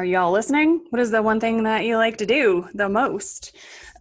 [0.00, 0.86] Are y'all listening?
[0.88, 3.54] What is the one thing that you like to do the most?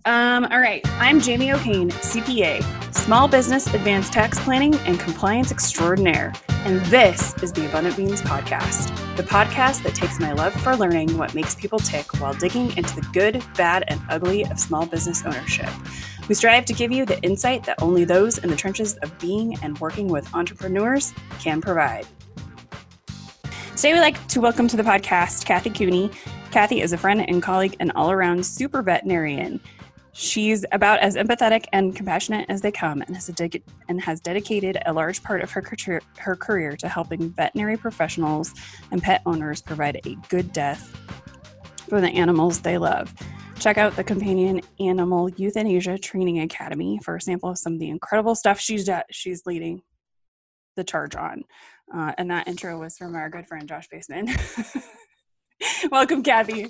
[0.06, 2.64] Um, all right, I'm Jamie O'Kane, CPA,
[2.96, 6.32] Small Business Advanced Tax Planning and Compliance Extraordinaire,
[6.64, 11.18] and this is the Abundant Beans Podcast, the podcast that takes my love for learning
[11.18, 15.26] what makes people tick while digging into the good, bad, and ugly of small business
[15.26, 15.70] ownership.
[16.30, 19.58] We strive to give you the insight that only those in the trenches of being
[19.62, 22.08] and working with entrepreneurs can provide.
[23.80, 26.12] Today, we'd like to welcome to the podcast Kathy Cooney.
[26.52, 29.62] Kathy is a friend and colleague and all around super veterinarian.
[30.12, 34.80] She's about as empathetic and compassionate as they come and has, dedic- and has dedicated
[34.86, 38.54] a large part of her, career, her career to helping veterinary professionals
[38.92, 40.94] and pet owners provide a good death
[41.88, 43.14] for the animals they love.
[43.60, 47.90] Check out the Companion Animal Euthanasia Training Academy for a sample of some of the
[47.90, 49.84] incredible stuff she's, she's leading
[50.76, 51.44] the charge on.
[51.94, 54.30] Uh, and that intro was from our good friend Josh Baseman.
[55.92, 56.70] Welcome, Kathy.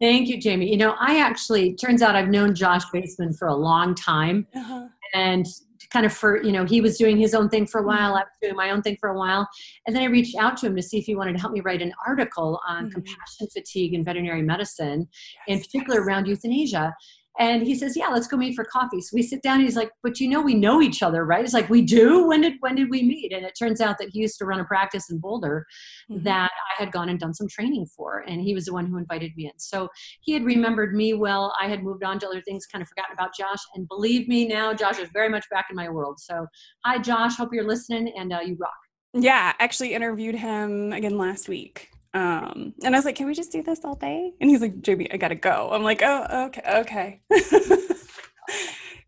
[0.00, 0.70] Thank you, Jamie.
[0.70, 4.86] You know, I actually turns out I've known Josh Baseman for a long time, uh-huh.
[5.12, 5.44] and
[5.90, 7.88] kind of for you know he was doing his own thing for a mm-hmm.
[7.88, 8.14] while.
[8.14, 9.48] I was doing my own thing for a while,
[9.86, 11.60] and then I reached out to him to see if he wanted to help me
[11.60, 12.92] write an article on mm-hmm.
[12.92, 15.08] compassion fatigue in veterinary medicine,
[15.48, 16.06] yes, in particular yes.
[16.06, 16.94] around euthanasia.
[17.38, 19.56] And he says, "Yeah, let's go meet for coffee." So we sit down.
[19.56, 22.26] And he's like, "But you know, we know each other, right?" It's like, "We do."
[22.26, 23.32] When did when did we meet?
[23.32, 25.66] And it turns out that he used to run a practice in Boulder
[26.10, 26.22] mm-hmm.
[26.24, 28.98] that I had gone and done some training for, and he was the one who
[28.98, 29.58] invited me in.
[29.58, 29.88] So
[30.20, 31.54] he had remembered me well.
[31.60, 33.60] I had moved on to other things, kind of forgotten about Josh.
[33.74, 36.18] And believe me, now Josh is very much back in my world.
[36.20, 36.46] So
[36.84, 37.36] hi, Josh.
[37.36, 38.70] Hope you're listening, and uh, you rock.
[39.14, 41.90] Yeah, actually interviewed him again last week.
[42.14, 44.32] Um, and I was like, can we just do this all day?
[44.40, 45.70] And he's like, JB, I gotta go.
[45.72, 47.20] I'm like, oh, okay, okay.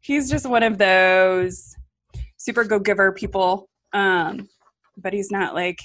[0.00, 1.74] he's just one of those
[2.36, 3.68] super go giver people.
[3.92, 4.48] Um,
[4.96, 5.80] but he's not like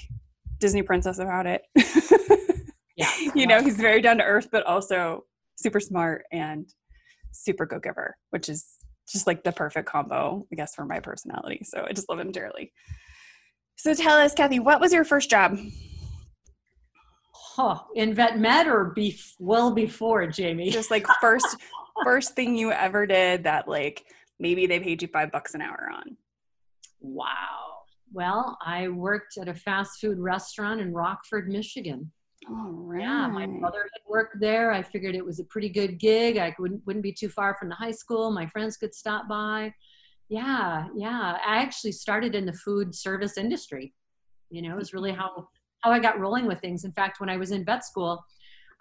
[0.58, 1.62] Disney princess about it.
[2.96, 3.10] yeah.
[3.34, 5.24] You know, he's very down to earth, but also
[5.56, 6.68] super smart and
[7.32, 8.66] super go giver, which is
[9.08, 11.62] just like the perfect combo, I guess, for my personality.
[11.64, 12.72] So I just love him dearly.
[13.76, 15.58] So tell us, Kathy, what was your first job?
[17.56, 20.70] Huh, in vet med or be well before Jamie?
[20.70, 21.56] Just like first
[22.04, 24.04] first thing you ever did that like
[24.38, 26.16] maybe they paid you five bucks an hour on.
[27.00, 27.76] Wow.
[28.12, 32.12] Well, I worked at a fast food restaurant in Rockford, Michigan.
[32.48, 33.00] All right.
[33.00, 34.70] Yeah, my mother had worked there.
[34.70, 36.36] I figured it was a pretty good gig.
[36.36, 38.30] I wouldn't wouldn't be too far from the high school.
[38.30, 39.72] My friends could stop by.
[40.28, 41.38] Yeah, yeah.
[41.44, 43.94] I actually started in the food service industry.
[44.50, 45.20] You know, it was really mm-hmm.
[45.20, 45.48] how
[45.86, 46.84] how I got rolling with things.
[46.84, 48.24] In fact, when I was in vet school,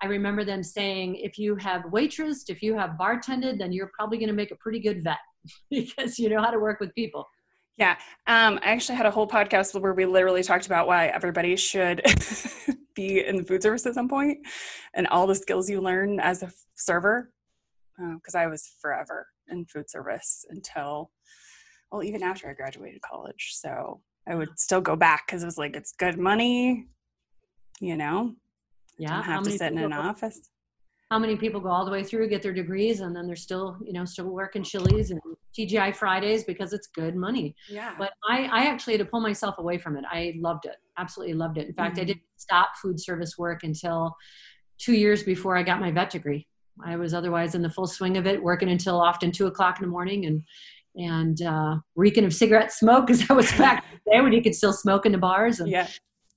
[0.01, 4.17] I remember them saying, if you have waitressed, if you have bartended, then you're probably
[4.17, 5.19] going to make a pretty good vet
[5.69, 7.27] because you know how to work with people.
[7.77, 7.91] Yeah.
[8.25, 12.01] Um, I actually had a whole podcast where we literally talked about why everybody should
[12.95, 14.39] be in the food service at some point
[14.95, 17.31] and all the skills you learn as a server.
[17.97, 21.11] Because uh, I was forever in food service until,
[21.91, 23.51] well, even after I graduated college.
[23.53, 26.87] So I would still go back because it was like it's good money,
[27.79, 28.35] you know.
[28.97, 30.49] Yeah, Don't have to sit in an go, office.
[31.11, 33.77] How many people go all the way through, get their degrees, and then they're still,
[33.83, 35.19] you know, still working Chili's and
[35.57, 37.55] TGI Fridays because it's good money.
[37.69, 37.93] Yeah.
[37.97, 40.05] But I, I actually had to pull myself away from it.
[40.09, 41.67] I loved it, absolutely loved it.
[41.67, 42.01] In fact, mm-hmm.
[42.01, 44.15] I didn't stop food service work until
[44.77, 46.47] two years before I got my vet degree.
[46.83, 49.85] I was otherwise in the full swing of it, working until often two o'clock in
[49.85, 50.43] the morning and
[50.97, 54.71] and uh, reeking of cigarette smoke because I was back there when you could still
[54.71, 55.59] smoke in the bars.
[55.59, 55.87] And, yeah.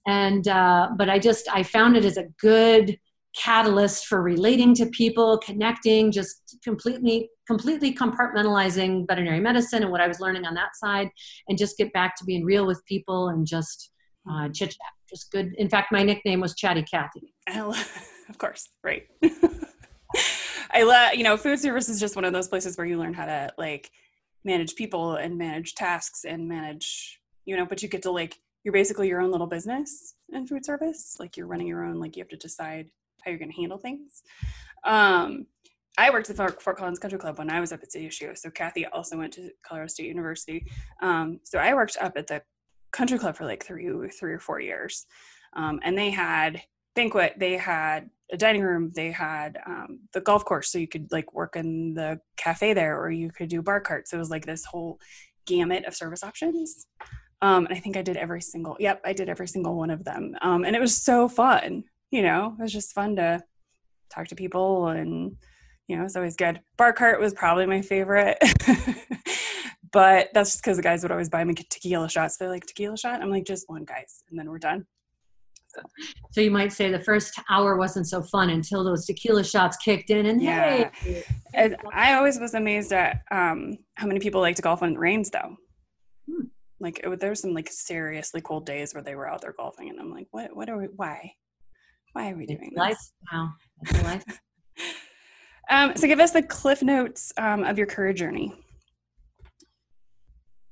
[0.06, 2.98] And uh, but I just I found it as a good
[3.36, 10.08] catalyst for relating to people, connecting, just completely completely compartmentalizing veterinary medicine and what I
[10.08, 11.10] was learning on that side,
[11.48, 13.90] and just get back to being real with people and just
[14.30, 14.92] uh, chit chat.
[15.08, 15.54] Just good.
[15.56, 17.34] In fact, my nickname was Chatty Cathy.
[18.28, 19.06] of course, right.
[20.70, 23.14] I love you know food service is just one of those places where you learn
[23.14, 23.90] how to like
[24.44, 28.36] manage people and manage tasks and manage you know but you get to like
[28.68, 32.18] you're basically your own little business in food service like you're running your own like
[32.18, 32.90] you have to decide
[33.24, 34.22] how you're going to handle things
[34.84, 35.46] um
[35.96, 38.38] I worked at Fort, Fort Collins Country Club when I was up at CSU.
[38.38, 40.64] So Kathy also went to Colorado State University.
[41.02, 42.40] Um, so I worked up at the
[42.92, 45.06] country club for like three, three or four years,
[45.56, 46.62] um, and they had
[46.94, 47.34] banquet.
[47.36, 51.32] They had a dining room they had um, the golf course so you could like
[51.32, 54.66] work in the cafe there or you could do bar carts it was like this
[54.66, 55.00] whole
[55.46, 56.86] gamut of service options
[57.42, 60.04] um, and i think i did every single yep i did every single one of
[60.04, 60.34] them.
[60.42, 63.42] Um, and it was so fun you know it was just fun to
[64.10, 65.36] talk to people and
[65.86, 66.60] you know it's always good.
[66.76, 68.38] Bar cart was probably my favorite
[69.92, 72.36] but that's just because the guys would always buy me tequila shots.
[72.36, 73.22] They're like tequila shot?
[73.22, 74.86] I'm like just one guys and then we're done.
[76.32, 80.10] So you might say the first hour wasn't so fun until those tequila shots kicked
[80.10, 80.90] in and Yeah.
[80.90, 81.24] hey.
[81.54, 84.98] And I always was amazed at um, how many people like to golf when it
[84.98, 85.56] rains, though.
[86.30, 86.46] Hmm.
[86.80, 89.88] Like it, there were some like seriously cold days where they were out there golfing,
[89.90, 90.54] and I'm like, what?
[90.56, 90.86] What are we?
[90.96, 91.32] Why?
[92.12, 92.78] Why are we doing it's this?
[92.78, 92.98] life
[93.32, 93.54] now
[95.70, 98.54] Um, so give us the cliff notes um, of your career journey.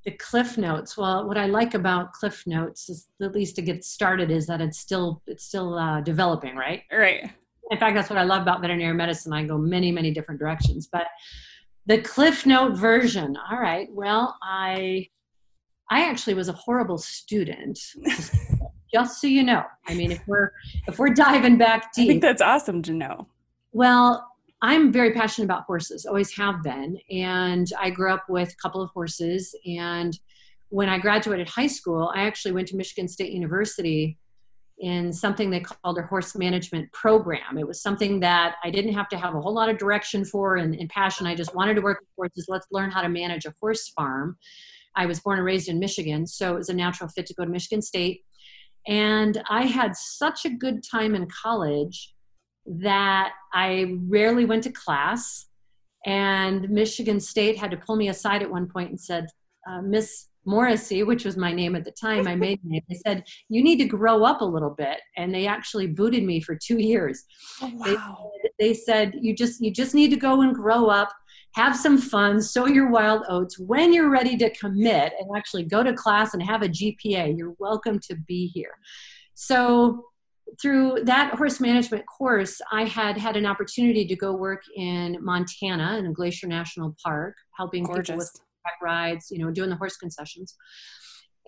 [0.05, 3.85] the cliff notes well what i like about cliff notes is at least to get
[3.85, 7.29] started is that it's still it's still uh, developing right Right.
[7.73, 10.89] in fact that's what i love about veterinary medicine i go many many different directions
[10.91, 11.07] but
[11.87, 15.07] the cliff note version all right well i
[15.91, 17.79] i actually was a horrible student
[18.93, 19.63] just so you know.
[19.89, 20.53] I mean if we're
[20.87, 23.27] if we're diving back deep, I think that's awesome to know.
[23.73, 24.27] well
[24.63, 28.81] i'm very passionate about horses always have been and i grew up with a couple
[28.81, 30.19] of horses and
[30.71, 34.19] when i graduated high school i actually went to michigan state university
[34.79, 37.57] in something they called a horse management program.
[37.57, 40.57] It was something that i didn't have to have a whole lot of direction for
[40.57, 41.27] and, and passion.
[41.27, 42.47] I just wanted to work with horses.
[42.49, 44.37] Let's learn how to manage a horse farm
[44.97, 47.45] i was born and raised in michigan so it was a natural fit to go
[47.45, 48.23] to michigan state
[48.87, 52.15] and i had such a good time in college
[52.67, 55.47] that I rarely went to class.
[56.05, 59.27] And Michigan State had to pull me aside at one point and said,
[59.69, 63.25] uh, Miss Morrissey, which was my name at the time, my maiden name, they said,
[63.49, 65.01] You need to grow up a little bit.
[65.17, 67.25] And they actually booted me for two years.
[67.61, 68.31] Oh, They, wow.
[68.61, 71.13] they said, You just you just need to go and grow up,
[71.57, 73.59] have some fun, sow your wild oats.
[73.59, 77.55] When you're ready to commit and actually go to class and have a GPA, you're
[77.59, 78.79] welcome to be here.
[79.33, 80.05] So
[80.61, 85.97] through that horse management course, I had had an opportunity to go work in Montana
[85.97, 88.31] in Glacier National Park, helping people with
[88.83, 90.55] rides, you know, doing the horse concessions.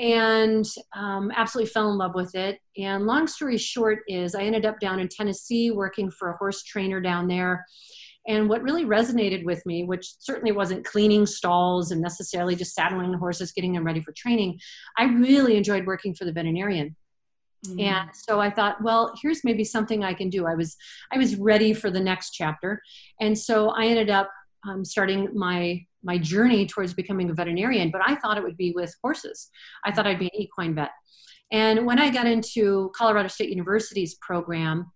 [0.01, 0.65] And
[0.97, 2.61] um, absolutely fell in love with it.
[2.79, 6.63] And long story short is, I ended up down in Tennessee working for a horse
[6.63, 7.67] trainer down there.
[8.29, 13.11] And what really resonated with me, which certainly wasn't cleaning stalls and necessarily just saddling
[13.11, 14.61] the horses, getting them ready for training,
[14.99, 16.95] I really enjoyed working for the veterinarian.
[17.67, 17.81] Mm-hmm.
[17.81, 20.47] and so i thought well here's maybe something i can do.
[20.47, 20.77] I was
[21.13, 22.81] i was ready for the next chapter.
[23.21, 24.31] And so i ended up
[24.69, 28.71] um, starting my my journey towards becoming a veterinarian but i thought it would be
[28.77, 29.51] with horses.
[29.85, 30.91] I thought i'd be an equine vet.
[31.51, 34.93] And when i got into colorado state university's program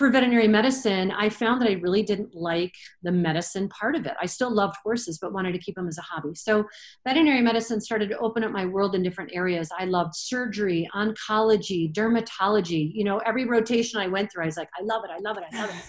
[0.00, 4.14] for veterinary medicine i found that i really didn't like the medicine part of it
[4.20, 6.64] i still loved horses but wanted to keep them as a hobby so
[7.06, 9.70] veterinary medicine started to open up my world in different areas.
[9.76, 12.90] I loved surgery, oncology, dermatology.
[12.94, 15.36] You know, every rotation I went through, I was like, I love it, I love
[15.36, 15.76] it, I love it.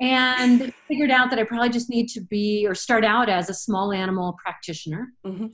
[0.00, 3.54] And figured out that I probably just need to be or start out as a
[3.54, 5.12] small animal practitioner.
[5.24, 5.52] Mhm.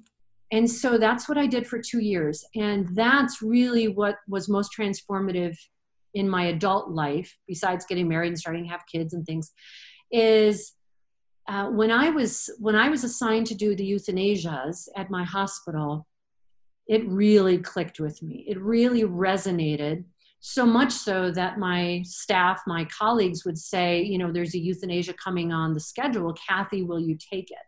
[0.50, 2.42] And so that's what I did for two years.
[2.56, 5.54] And that's really what was most transformative
[6.14, 9.52] in my adult life, besides getting married and starting to have kids and things,
[10.10, 10.72] is
[11.48, 16.06] uh, when I was when I was assigned to do the euthanasias at my hospital,
[16.86, 18.44] it really clicked with me.
[18.48, 20.04] It really resonated
[20.40, 25.12] so much so that my staff, my colleagues would say, you know, there's a euthanasia
[25.22, 26.34] coming on the schedule.
[26.48, 27.58] Kathy, will you take it?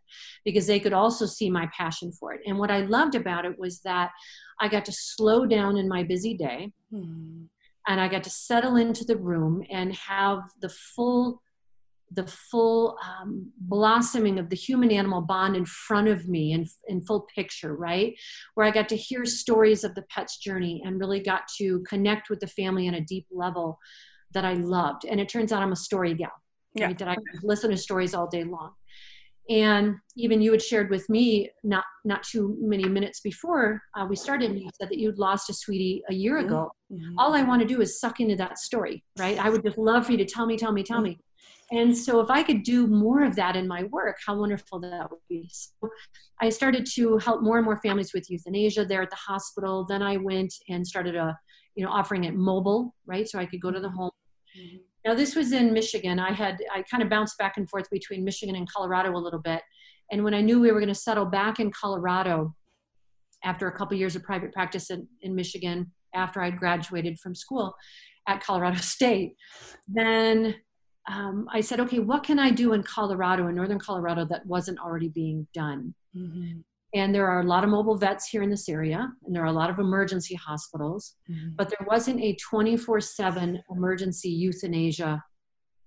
[0.44, 2.40] Because they could also see my passion for it.
[2.46, 4.10] And what I loved about it was that
[4.58, 7.48] I got to slow down in my busy day Mhm.
[7.88, 11.42] And I got to settle into the room and have the full
[12.14, 17.00] the full um, blossoming of the human animal bond in front of me in, in
[17.00, 18.14] full picture right?
[18.54, 22.28] Where i got to hear stories of the pet's journey and really got to connect
[22.28, 23.78] with the family on a deep level
[24.34, 25.04] that i loved.
[25.04, 26.30] And it turns out i'm a story gal
[26.74, 26.86] Yeah.
[26.86, 28.72] right, that i listen to stories all day long
[29.48, 34.14] and even you had shared with me not not too many minutes before uh, we
[34.16, 37.14] started you said that you'd lost a sweetie a year ago Mhm.
[37.16, 39.38] all I want to do is suck into that story, right?
[39.38, 41.18] I would just love for you to tell me, tell me, tell me.
[41.70, 45.10] And so if I could do more of that in my work, how wonderful that
[45.10, 45.48] would be.
[45.50, 45.88] So
[46.38, 49.86] I started to help more and more families with euthanasia there at the hospital.
[49.88, 51.34] Then I went and started a,
[51.74, 53.26] you know, offering it mobile, right?
[53.26, 54.10] So I could go to the home.
[54.54, 54.80] Mhm.
[55.04, 56.18] Now this was in Michigan.
[56.18, 59.40] I had I kind of bounced back and forth between Michigan and Colorado a little
[59.40, 59.62] bit.
[60.10, 62.54] And when I knew we were going to settle back in Colorado
[63.44, 67.74] after a couple years of private practice in, in Michigan, after I'd graduated from school
[68.28, 69.34] at Colorado State,
[69.88, 70.54] then
[71.10, 74.78] um, I said, okay, what can I do in Colorado, in northern Colorado, that wasn't
[74.78, 75.94] already being done?
[76.16, 76.62] Mhm.
[76.94, 79.46] And there are a lot of mobile vets here in this area, and there are
[79.46, 81.56] a lot of emergency hospitals Mhm.
[81.56, 85.22] but there wasn't a 24 7 emergency euthanasia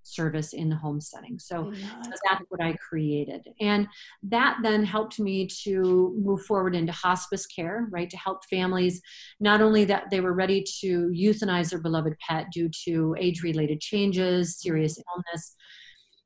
[0.08, 1.40] service in the home setting.
[1.40, 1.72] So,
[2.04, 3.42] so that's what I created.
[3.60, 3.88] And
[4.22, 8.08] that then helped me to move forward into hospice care, right?
[8.12, 9.02] To help families
[9.40, 13.82] not only that they were ready to euthanize their beloved pet due to age related
[13.82, 15.56] changes, serious illness,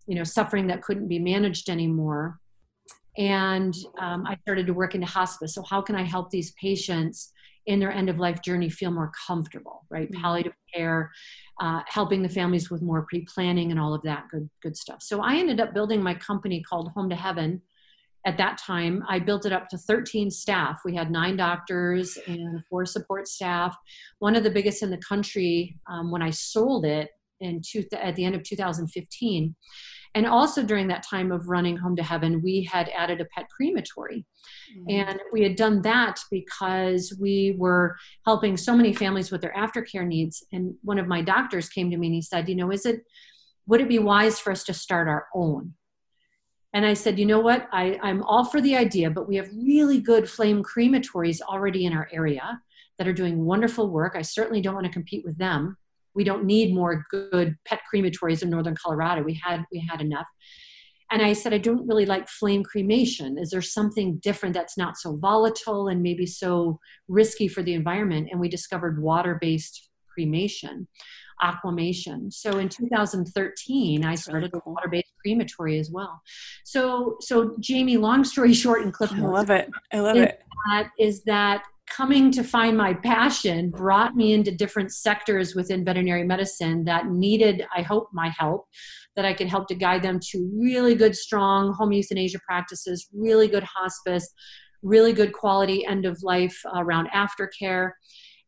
[0.07, 2.39] you know, suffering that couldn't be managed anymore.
[3.19, 5.53] And um, I started to work into hospice.
[5.53, 7.31] So, how can I help these patients?
[7.69, 10.11] in their end of life journey feel more comfortable, right?
[10.11, 10.21] Mm-hmm.
[10.21, 11.11] Palliative care,
[11.61, 15.03] uh, helping the families with more pre-planning and all of that good good stuff.
[15.03, 17.61] So I ended up building my company called Home to Heaven.
[18.25, 20.81] At that time, I built it up to 13 staff.
[20.83, 23.77] We had nine doctors and four support staff.
[24.17, 27.09] One of the biggest in the country um, when I sold it
[27.39, 29.55] in two, at the end of 2015
[30.15, 33.47] and also during that time of running Home to Heaven, we had added a pet
[33.49, 34.25] crematory.
[34.75, 34.89] Mm-hmm.
[34.89, 40.07] And we had done that because we were helping so many families with their aftercare
[40.07, 40.43] needs.
[40.51, 43.01] And one of my doctors came to me and he said, You know, is it,
[43.67, 45.73] would it be wise for us to start our own?
[46.73, 47.67] And I said, you know what?
[47.71, 51.93] I, I'm all for the idea, but we have really good flame crematories already in
[51.93, 52.61] our area
[52.99, 54.15] that are doing wonderful work.
[54.15, 55.77] I certainly don't want to compete with them
[56.19, 59.23] we don't need more good pet crematories in northern colorado.
[59.23, 60.27] We had we had enough.
[61.11, 63.37] And i said i don't really like flame cremation.
[63.37, 68.27] Is there something different that's not so volatile and maybe so risky for the environment?
[68.29, 70.89] And we discovered water-based cremation
[71.41, 72.29] aquamation.
[72.33, 76.21] So in 2013 i started a water-based crematory as well.
[76.65, 79.69] So so jamie long story short and clip i love it.
[79.93, 80.41] I love it.
[80.67, 86.23] that is that coming to find my passion brought me into different sectors within veterinary
[86.23, 88.65] medicine that needed, I hope, my help,
[89.15, 93.47] that I could help to guide them to really good, strong home euthanasia practices, really
[93.47, 94.31] good hospice,
[94.81, 97.91] really good quality end of life around aftercare.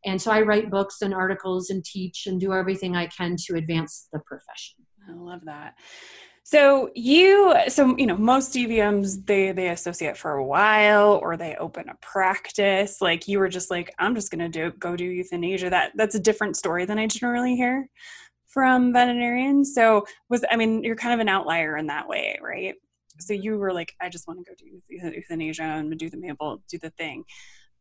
[0.04, 3.56] And so I write books and articles and teach and do everything I can to
[3.56, 4.84] advance the profession.
[5.08, 5.74] I love that.
[6.44, 11.54] So you, so you know, most DVMs they they associate for a while, or they
[11.56, 13.00] open a practice.
[13.00, 15.70] Like you were just like, I'm just gonna do go do euthanasia.
[15.70, 17.88] That that's a different story than I generally hear
[18.48, 19.74] from veterinarians.
[19.74, 22.74] So was I mean, you're kind of an outlier in that way, right?
[23.20, 26.62] So you were like, I just want to go do euthanasia and do the Mabel,
[26.68, 27.24] do the thing.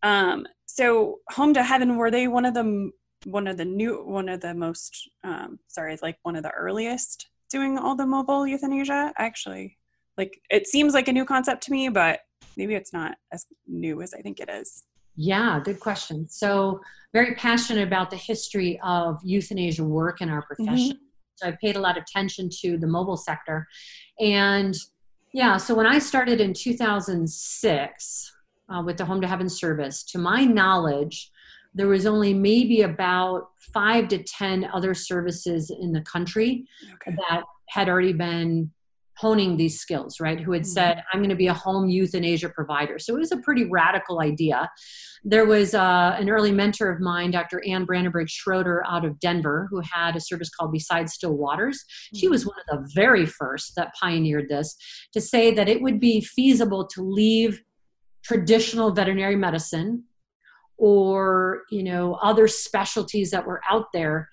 [0.03, 2.91] Um, so Home to Heaven, were they one of the
[3.25, 7.27] one of the new one of the most um, sorry, like one of the earliest
[7.51, 9.13] doing all the mobile euthanasia.
[9.17, 9.77] Actually
[10.17, 12.21] like it seems like a new concept to me but
[12.57, 14.83] maybe it's not as new as i think it is.
[15.15, 16.27] Yeah good question.
[16.29, 16.79] So
[17.13, 20.97] very passionate about the history of euthanasia work in our profession.
[20.97, 21.35] Mm-hmm.
[21.35, 23.67] so i paid a lot of attention to the mobile sector.
[24.19, 24.75] And
[25.33, 28.31] yeah so when i started in 2006
[28.69, 31.31] uh, with the home to heaven service to my knowledge
[31.73, 37.15] there was only maybe about five to 10 other services in the country okay.
[37.29, 38.71] that had already been
[39.21, 40.39] honing these skills, right?
[40.39, 40.71] Who had mm-hmm.
[40.71, 42.97] said, I'm going to be a home euthanasia provider.
[42.97, 44.69] So it was a pretty radical idea.
[45.23, 47.61] There was uh, an early mentor of mine, Dr.
[47.67, 51.85] Anne Brandenburg Schroeder out of Denver, who had a service called Beside Still Waters.
[52.15, 54.75] She was one of the very first that pioneered this
[55.13, 57.61] to say that it would be feasible to leave
[58.23, 60.03] traditional veterinary medicine
[60.81, 64.27] or you know other specialties that were out there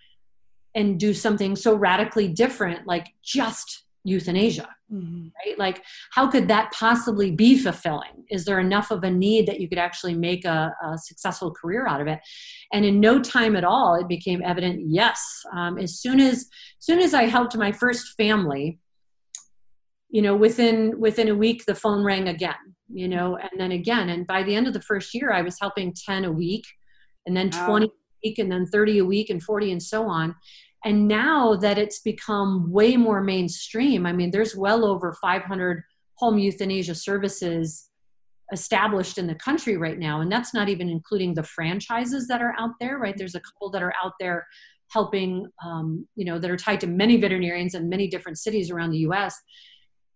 [0.75, 5.27] and do something so radically different like just euthanasia mm-hmm.
[5.45, 5.59] right?
[5.59, 8.25] Like how could that possibly be fulfilling?
[8.31, 11.87] Is there enough of a need that you could actually make a, a successful career
[11.87, 12.21] out of it?
[12.73, 16.47] And in no time at all it became evident yes um, as soon as, as
[16.79, 18.79] soon as i helped my first family
[20.09, 24.09] you know within within a week the phone rang again you know and then again
[24.09, 26.65] and by the end of the first year i was helping 10 a week
[27.29, 27.89] and then 20 a
[28.25, 30.35] week and then 30 a week and 40 and so on.
[30.85, 35.83] And now that it's become way more mainstream i mean there's well over 500
[36.15, 37.91] home euthanasia services
[38.53, 42.55] established in the country right now and that's not even including the franchises that are
[42.59, 43.17] out there right?
[43.19, 44.47] There's a couple that are out there
[44.93, 48.93] helping um, you know that are tied to many veterinarians in many different cities around
[48.93, 49.37] the us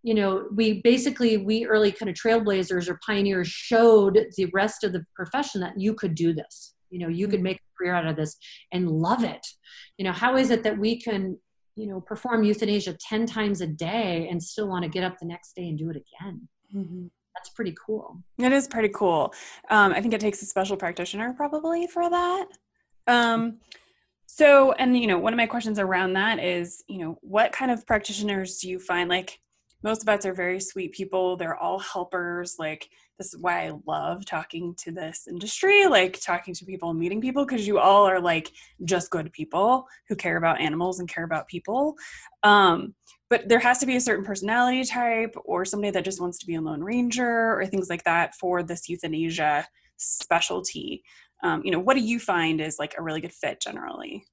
[0.02, 4.92] you know we basically we early kind of trailblazers or pioneers showed the rest of
[4.92, 6.74] the profession that you could do this.
[6.90, 7.44] You know you could mm-hmm.
[7.44, 8.36] make a career out of this
[8.72, 9.46] and love it.
[9.98, 11.38] You know how is it that we can
[11.76, 15.26] you know perform euthanasia 10 times a day and still want to get up the
[15.26, 16.48] next day and do it again?
[16.74, 17.06] Mm-hmm.
[17.34, 18.18] that's pretty cool.
[18.38, 19.32] It is pretty cool.
[19.70, 22.46] Um, i think it takes a special practitioner probably for that.
[23.06, 23.58] Um,
[24.26, 27.70] so and you know one of my questions around that is you know what kind
[27.70, 29.38] of practitioners do you find like
[29.82, 31.36] most vets are very sweet people.
[31.36, 32.56] They're all helpers.
[32.58, 36.98] Like, this is why I love talking to this industry, like talking to people and
[36.98, 38.50] meeting people, because you all are like
[38.84, 41.94] just good people who care about animals and care about people.
[42.42, 42.94] Um,
[43.30, 46.46] but there has to be a certain personality type or somebody that just wants to
[46.46, 51.02] be a lone ranger or things like that for this euthanasia specialty.
[51.42, 54.24] Um, you know, what do you find is like a really good fit generally?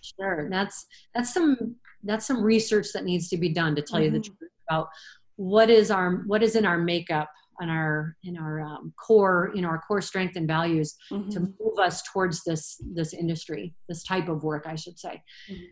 [0.00, 4.04] Sure, that's that's some that's some research that needs to be done to tell mm-hmm.
[4.04, 4.34] you the mm-hmm.
[4.38, 4.88] truth about
[5.36, 7.28] what is our what is in our makeup
[7.60, 11.30] and our in our um, core you know our core strength and values mm-hmm.
[11.30, 15.22] to move us towards this this industry this type of work i should say.
[15.50, 15.64] Mm-hmm.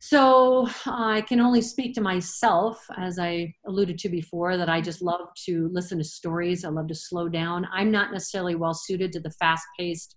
[0.00, 5.02] so i can only speak to myself as i alluded to before that i just
[5.02, 6.64] love to listen to stories.
[6.64, 7.66] I love to slow down.
[7.72, 10.16] I'm not necessarily well suited to the fast paced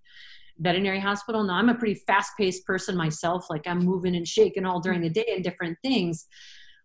[0.60, 1.44] veterinary hospital.
[1.44, 3.48] Now i'm a pretty fast paced person myself.
[3.50, 6.28] Like i'm moving and shaking all during the day and different things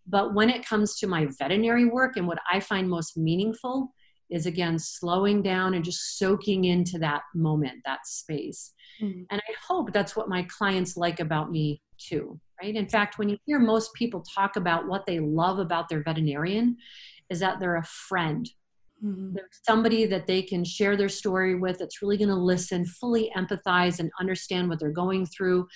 [0.08, 3.92] but when it comes to my veterinary work and what I find most meaningful
[4.30, 8.72] is again slowing down and just soaking into that moment, that space.
[9.02, 9.22] Mm-hmm.
[9.30, 12.74] And I hope that's what my clients like about me too, right?
[12.74, 16.76] In fact, when you hear most people talk about what they love about their veterinarian,
[17.30, 18.48] is that they're a friend.
[19.04, 19.34] Mm-hmm.
[19.34, 23.30] They're somebody that they can share their story with that's really going to listen, fully
[23.36, 25.68] empathize, and understand what they're going through.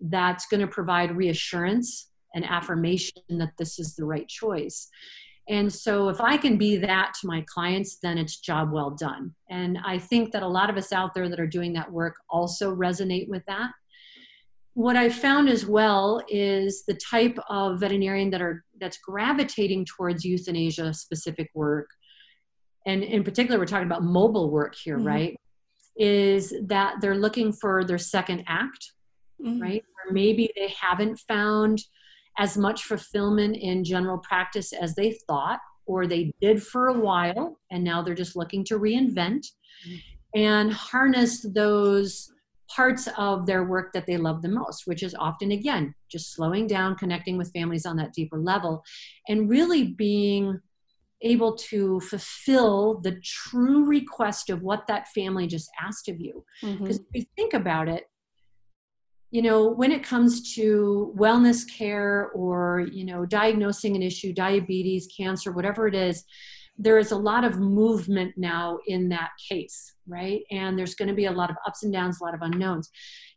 [0.00, 4.88] That's going to provide reassurance and affirmation that this is the right choice.
[5.48, 9.32] And so, if I can be that to my clients, then it's job well done.
[9.48, 12.16] And I think that a lot of us out there that are doing that work
[12.28, 13.70] also resonate with that.
[14.74, 20.24] What I found as well is the type of veterinarian that are that's gravitating towards
[20.24, 21.88] euthanasia specific work,
[22.86, 25.06] and in particular, we're talking about mobile work here, mm-hmm.
[25.06, 25.40] right?
[25.96, 28.92] Is that they're looking for their second act,
[29.40, 29.62] mm-hmm.
[29.62, 29.84] right?
[30.04, 31.82] Or maybe they haven't found
[32.38, 37.58] as much fulfillment in general practice as they thought or they did for a while
[37.70, 39.46] and now they're just looking to reinvent
[40.34, 42.30] and harness those
[42.68, 46.66] parts of their work that they love the most, which is often, again, just slowing
[46.66, 48.82] down, connecting with families on that deeper level,
[49.28, 50.60] and really being
[51.22, 56.44] able to fulfill the true request of what that family just asked of you.
[56.60, 57.14] Because mm-hmm.
[57.14, 58.04] if you think about it,
[59.30, 65.08] you know when it comes to wellness care or you know diagnosing an issue diabetes
[65.16, 66.24] cancer whatever it is
[66.78, 71.14] there is a lot of movement now in that case right and there's going to
[71.14, 72.90] be a lot of ups and downs a lot of unknowns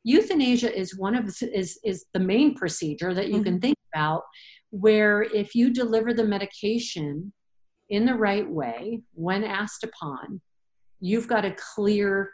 [0.03, 3.43] euthanasia is one of is is the main procedure that you mm-hmm.
[3.43, 4.23] can think about
[4.71, 7.33] where if you deliver the medication
[7.89, 10.39] in the right way when asked upon
[10.99, 12.29] you've got a clear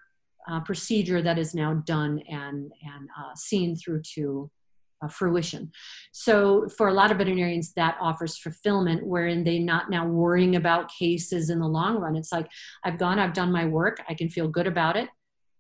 [0.50, 4.50] uh, procedure that is now done and, and uh, seen through to
[5.02, 5.72] uh, fruition.
[6.12, 10.92] So for a lot of veterinarians, that offers fulfillment wherein they not now worrying about
[10.98, 12.16] cases in the long run.
[12.16, 12.48] It's like,
[12.84, 15.10] I've gone, I've done my work, I can feel good about it,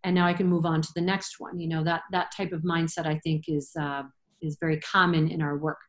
[0.03, 1.59] and now I can move on to the next one.
[1.59, 4.03] You know, that, that type of mindset I think is, uh,
[4.41, 5.79] is very common in our work.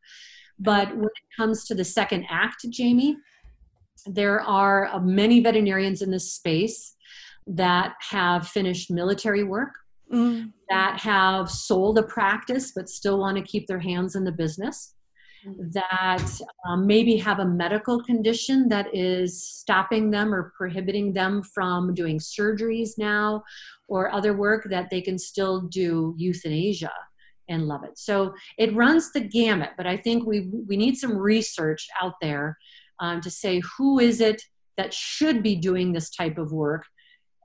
[0.59, 3.17] But when it comes to the second act, Jamie,
[4.07, 6.95] there are uh, many veterinarians in this space
[7.47, 9.71] that have finished military work,
[10.13, 10.53] mm.
[10.69, 14.95] that have sold a practice but still want to keep their hands in the business,
[15.47, 15.73] mm.
[15.73, 21.95] that um, maybe have a medical condition that is stopping them or prohibiting them from
[21.95, 23.43] doing surgeries now
[23.89, 26.93] or other work that they can still do euthanasia
[27.49, 27.97] and love it.
[27.97, 32.59] So it runs the gamut, but I think we we need some research out there
[33.01, 34.43] um, to say who is it
[34.77, 36.85] that should be doing this type of work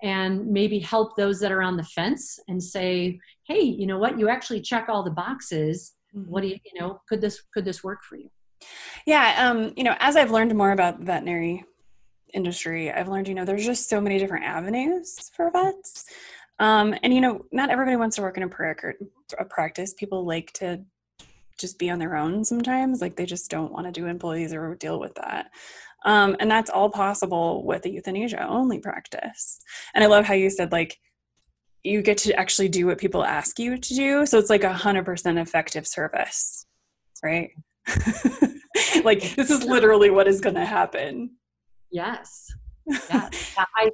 [0.01, 4.17] and maybe help those that are on the fence and say hey you know what?
[4.19, 5.93] You actually check all the boxes.
[6.15, 6.29] Mm-hmm.
[6.29, 8.29] what do you you know could this could this work for you?
[9.05, 11.63] Yeah um you know as i've learned more about the veterinary
[12.33, 16.05] industry i've learned you know there's just so many different avenues for vets.
[16.59, 18.75] Um and you know not everybody wants to work in a, pra-
[19.39, 19.93] a practice.
[19.93, 20.81] People like to
[21.59, 23.01] just be on their own sometimes.
[23.01, 25.51] Like they just don't want to do employees or deal with that
[26.03, 29.59] um, and that's all possible with a euthanasia only practice.
[29.93, 30.97] And I love how you said, like,
[31.83, 34.25] you get to actually do what people ask you to do.
[34.25, 36.65] So it's like a hundred percent effective service,
[37.23, 37.49] right?
[39.03, 41.31] like this is literally what is going to happen.
[41.91, 42.47] Yes.
[42.87, 43.55] yes.
[43.75, 43.91] I,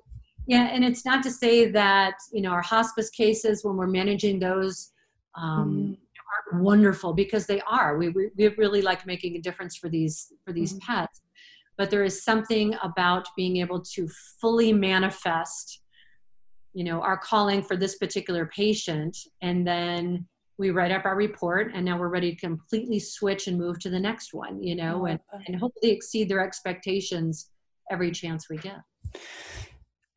[0.48, 0.68] yeah.
[0.72, 4.92] And it's not to say that, you know, our hospice cases, when we're managing those,
[5.36, 6.54] um, mm.
[6.54, 10.52] are wonderful because they are, we, we really like making a difference for these, for
[10.52, 10.80] these mm.
[10.82, 11.22] pets
[11.78, 14.10] but there is something about being able to
[14.42, 15.82] fully manifest
[16.74, 20.28] you know our calling for this particular patient and then
[20.60, 23.90] we write up our report and now we're ready to completely switch and move to
[23.90, 27.50] the next one you know and, and hopefully exceed their expectations
[27.90, 28.80] every chance we get.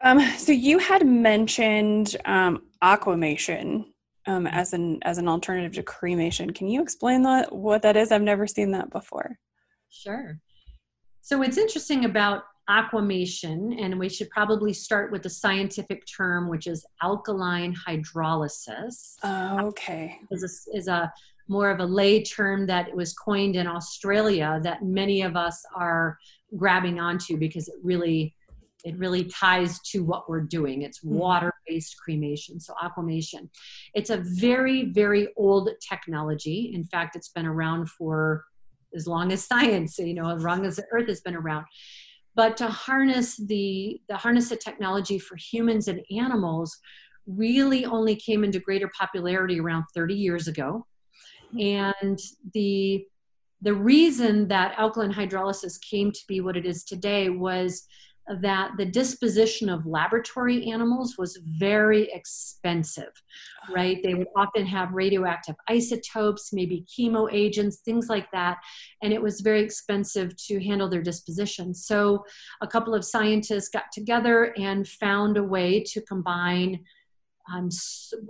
[0.03, 3.93] Um, so you had mentioned um, aquamation
[4.27, 6.51] um, as an as an alternative to cremation.
[6.53, 8.11] Can you explain that what that is?
[8.11, 9.39] I've never seen that before.
[9.91, 10.41] Sure
[11.31, 16.67] so what's interesting about aquamation, and we should probably start with the scientific term, which
[16.67, 19.15] is alkaline hydrolysis.
[19.23, 20.19] Oh, okay.
[20.33, 21.13] Is a, is a
[21.47, 26.19] more of a lay term that was coined in Australia that many of us are
[26.57, 28.35] grabbing onto because it really
[28.85, 30.83] it really ties to what we're doing.
[30.83, 31.15] It's mm-hmm.
[31.15, 33.49] water-based cremation, so aquamation.
[33.95, 36.73] It's a very, very old technology.
[36.75, 38.47] In fact, it's been around for
[38.95, 41.67] as long as science, you know, as long as the earth has been around.
[42.35, 46.79] But to harness the, the harness the technology for humans and animals
[47.27, 50.87] really only came into greater popularity around 30 years ago.
[51.59, 52.19] And
[52.55, 53.05] the
[53.63, 57.87] the reason that alkaline hydrolysis came to be what it is today was
[58.41, 63.11] that the disposition of laboratory animals was very expensive,
[63.75, 63.99] right?
[64.03, 68.59] They would often have radioactive isotopes, maybe chemo agents, things like that,
[69.03, 71.75] and it was very expensive to handle their disposition.
[71.75, 72.25] So,
[72.61, 76.81] a couple of scientists got together and found a way to combine.
[77.53, 77.69] Um,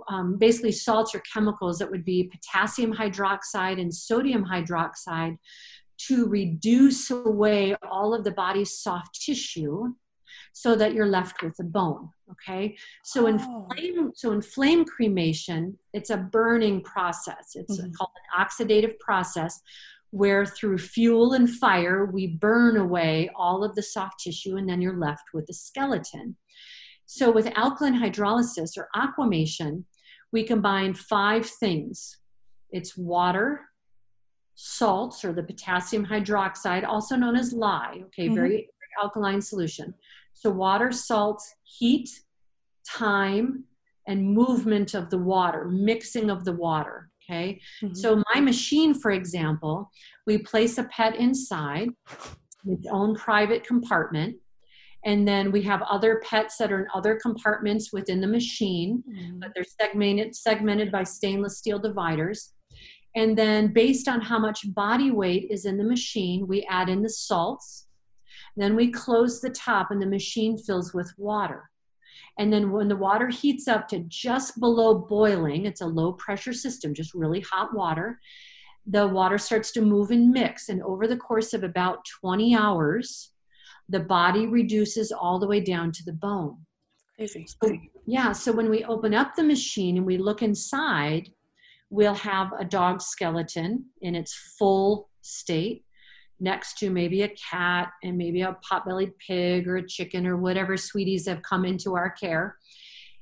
[0.07, 5.37] um, basically salts or chemicals that would be potassium hydroxide and sodium hydroxide
[6.07, 9.93] to reduce away all of the body's soft tissue
[10.53, 13.27] so that you're left with a bone okay so oh.
[13.27, 17.91] in flame so in flame cremation it's a burning process it's mm-hmm.
[17.91, 19.61] called an oxidative process
[20.11, 24.81] where through fuel and fire we burn away all of the soft tissue and then
[24.81, 26.35] you're left with a skeleton
[27.05, 29.85] so with alkaline hydrolysis or aquamation
[30.31, 32.17] we combine five things
[32.71, 33.61] it's water
[34.63, 38.35] salts or the potassium hydroxide, also known as lye, okay, mm-hmm.
[38.35, 38.69] very
[39.01, 39.91] alkaline solution.
[40.33, 42.09] So, water, salts, heat,
[42.87, 43.63] time,
[44.07, 47.09] and movement of the water, mixing of the water.
[47.23, 47.59] Okay.
[47.81, 47.95] Mm-hmm.
[47.95, 49.89] So, my machine, for example,
[50.27, 51.89] we place a pet inside
[52.67, 54.35] its own private compartment.
[55.03, 59.39] And then we have other pets that are in other compartments within the machine, mm-hmm.
[59.39, 62.53] but they're segmented, segmented by stainless steel dividers.
[63.15, 67.01] And then, based on how much body weight is in the machine, we add in
[67.01, 67.87] the salts.
[68.55, 71.69] Then we close the top, and the machine fills with water.
[72.39, 76.53] And then, when the water heats up to just below boiling, it's a low pressure
[76.53, 78.19] system, just really hot water.
[78.87, 80.69] The water starts to move and mix.
[80.69, 83.31] And over the course of about 20 hours,
[83.89, 86.57] the body reduces all the way down to the bone.
[87.17, 87.45] Crazy.
[87.61, 88.31] So, yeah.
[88.31, 91.29] So, when we open up the machine and we look inside,
[91.91, 95.83] we'll have a dog skeleton in its full state
[96.39, 100.75] next to maybe a cat and maybe a pot-bellied pig or a chicken or whatever
[100.77, 102.57] sweeties have come into our care.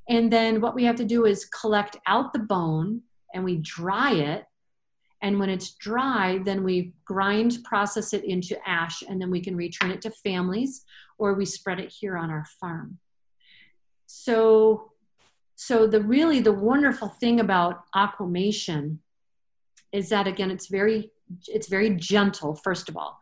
[0.08, 3.02] And then what we have to do is collect out the bone
[3.34, 4.46] and we dry it.
[5.22, 9.58] And when it's dry then we grind process it into ash and then we can
[9.58, 10.86] return it to families
[11.18, 13.00] or we spread it here on our farm.
[14.06, 14.89] So
[15.62, 19.02] so the really the wonderful thing about aquamation
[19.92, 21.12] is that again it's very
[21.48, 23.20] it's very gentle first of all.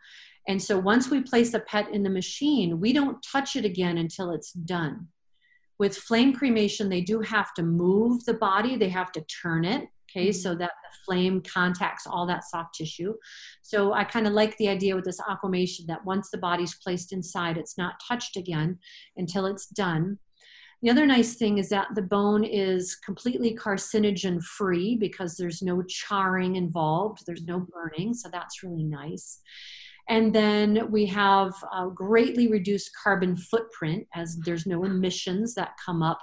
[0.47, 3.97] And so once we place a pet in the machine we don't touch it again
[3.97, 5.08] until it's done.
[5.80, 8.78] With flame cremation they do have to move the body.
[8.78, 10.39] They have to turn it okay mm-hmm.
[10.39, 13.15] so that the flame contacts all that soft tissue.
[13.63, 17.13] So i kind of like the idea with this aquamation that once the body's placed
[17.13, 18.78] inside it's not touched again
[19.15, 20.19] until it's done
[20.82, 25.82] the other nice thing is that the bone is completely carcinogen free because there's no
[25.84, 29.40] charring involved, there's no burning, so that's really nice.
[30.10, 31.54] And then we have
[31.94, 36.20] greatly reduced carbon footprint as there's no emissions that come up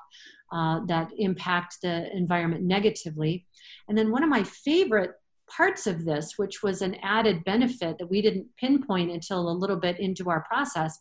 [0.53, 3.47] uh, that impact the environment negatively.
[3.89, 5.13] And then one of my favorite
[5.51, 9.77] parts of this, which was an added benefit that we didn't pinpoint until a little
[9.77, 10.99] bit into our process,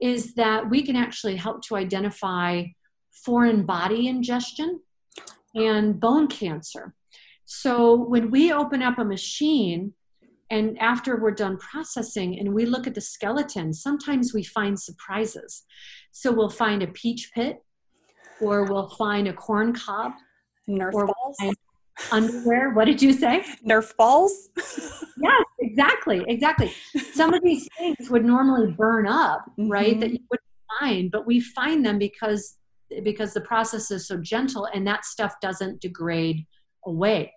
[0.00, 2.64] is that we can actually help to identify
[3.24, 4.80] foreign body ingestion
[5.54, 6.94] and bone cancer.
[7.44, 9.92] So when we open up a machine
[10.50, 15.64] and after we're done processing and we look at the skeleton, sometimes we find surprises.
[16.10, 17.62] So we'll find a peach pit
[18.40, 20.12] or we'll find a corn cob
[20.68, 21.36] Nerf or balls.
[22.10, 22.70] Underwear.
[22.70, 23.44] What did you say?
[23.66, 24.48] Nerf balls.
[24.56, 25.43] yes,
[25.74, 26.72] exactly, exactly.
[27.12, 29.68] Some of these things would normally burn up, mm-hmm.
[29.70, 29.98] right?
[29.98, 32.56] That you wouldn't find, but we find them because
[33.02, 36.46] because the process is so gentle and that stuff doesn't degrade
[36.86, 37.32] away.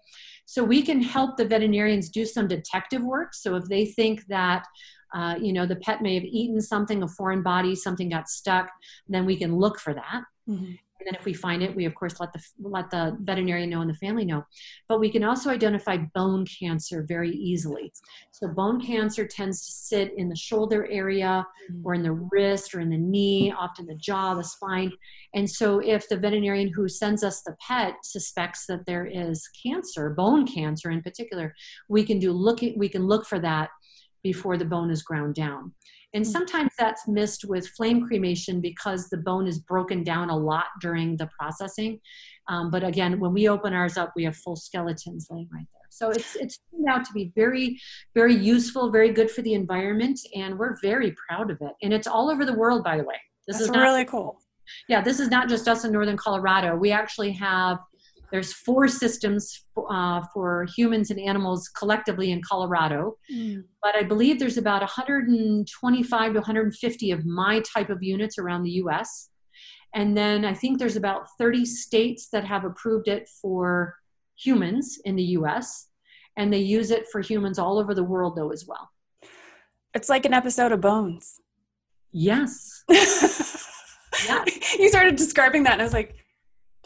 [0.45, 3.33] So we can help the veterinarians do some detective work.
[3.33, 4.65] So if they think that
[5.13, 8.69] uh, you know the pet may have eaten something, a foreign body, something got stuck,
[9.07, 10.23] then we can look for that.
[10.49, 10.73] Mm-hmm.
[10.99, 13.81] And then if we find it, we of course let the let the veterinarian know
[13.81, 14.45] and the family know.
[14.87, 17.93] But we can also identify bone cancer very easily.
[18.31, 21.85] So bone cancer tends to sit in the shoulder area mm-hmm.
[21.85, 24.91] or in the wrist or in the knee, often the jaw, the spine.
[25.33, 30.09] And so if the veterinarian who sends us the pet suspects that there is cancer,
[30.11, 31.53] bone cancer in particular,
[31.89, 33.69] we can do look we can look for that
[34.31, 35.71] before the bone is ground down.
[36.13, 36.31] And hmm.
[36.31, 41.15] sometimes that's missed with flame cremation because the bone is broken down a lot during
[41.15, 41.99] the processing.
[42.49, 45.87] Um, but again, when we open ours up, we have full skeletons laying right there.
[45.89, 47.79] So it's it's turned out to be very,
[48.13, 51.73] very useful, very good for the environment, and we're very proud of it.
[51.81, 53.19] And it's all over the world, by the way.
[53.47, 54.39] This that's is not, really cool.
[54.89, 56.75] Yeah, this is not just us in Northern Colorado.
[56.75, 57.77] We actually have
[58.31, 63.63] there's four systems uh, for humans and animals collectively in Colorado, mm.
[63.81, 68.71] but I believe there's about 125 to 150 of my type of units around the
[68.71, 69.29] U.S.
[69.93, 73.95] And then I think there's about 30 states that have approved it for
[74.35, 75.87] humans in the U.S.
[76.35, 78.89] And they use it for humans all over the world, though, as well.
[79.93, 81.39] It's like an episode of Bones.
[82.11, 82.83] Yes.
[82.89, 84.43] yeah.
[84.77, 86.16] You started describing that, and I was like,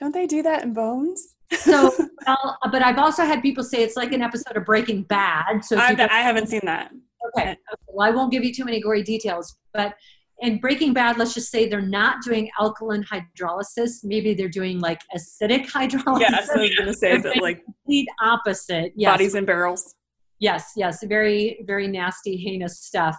[0.01, 1.35] don't they do that in Bones?
[1.51, 1.91] so,
[2.27, 5.63] well, but I've also had people say it's like an episode of Breaking Bad.
[5.63, 6.91] So I, I haven't seen that.
[7.37, 7.55] Okay.
[7.87, 9.93] Well, I won't give you too many gory details, but
[10.39, 14.03] in Breaking Bad, let's just say they're not doing alkaline hydrolysis.
[14.03, 16.19] Maybe they're doing like acidic hydrolysis.
[16.19, 18.93] Yes, I was going to say that like complete opposite.
[18.95, 19.13] Yes.
[19.13, 19.95] Bodies in barrels.
[20.39, 23.15] Yes, yes, very, very nasty, heinous stuff.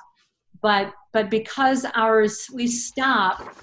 [0.60, 3.54] But but because ours, we stop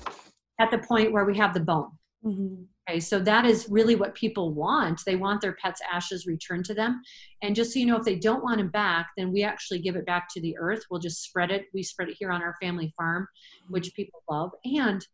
[0.62, 1.92] at the point where we have the bone.
[2.24, 2.64] Mm-hmm.
[2.90, 5.02] Okay, so that is really what people want.
[5.06, 7.02] They want their pet's ashes returned to them.
[7.44, 9.96] And just so you know, if they don't want them back, then we actually give
[9.96, 10.84] it back to the earth.
[10.90, 11.66] We'll just spread it.
[11.74, 13.28] We spread it here on our family farm,
[13.70, 13.96] which mm-hmm.
[13.96, 14.52] people love.
[14.66, 15.06] And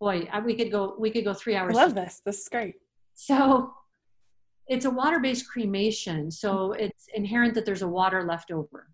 [0.00, 1.76] boy, we could go we could go three hours.
[1.76, 2.22] I love this.
[2.26, 2.74] This is great.
[3.14, 3.72] So
[4.66, 6.28] it's a water-based cremation.
[6.30, 6.80] So mm-hmm.
[6.80, 8.88] it's inherent that there's a water left over,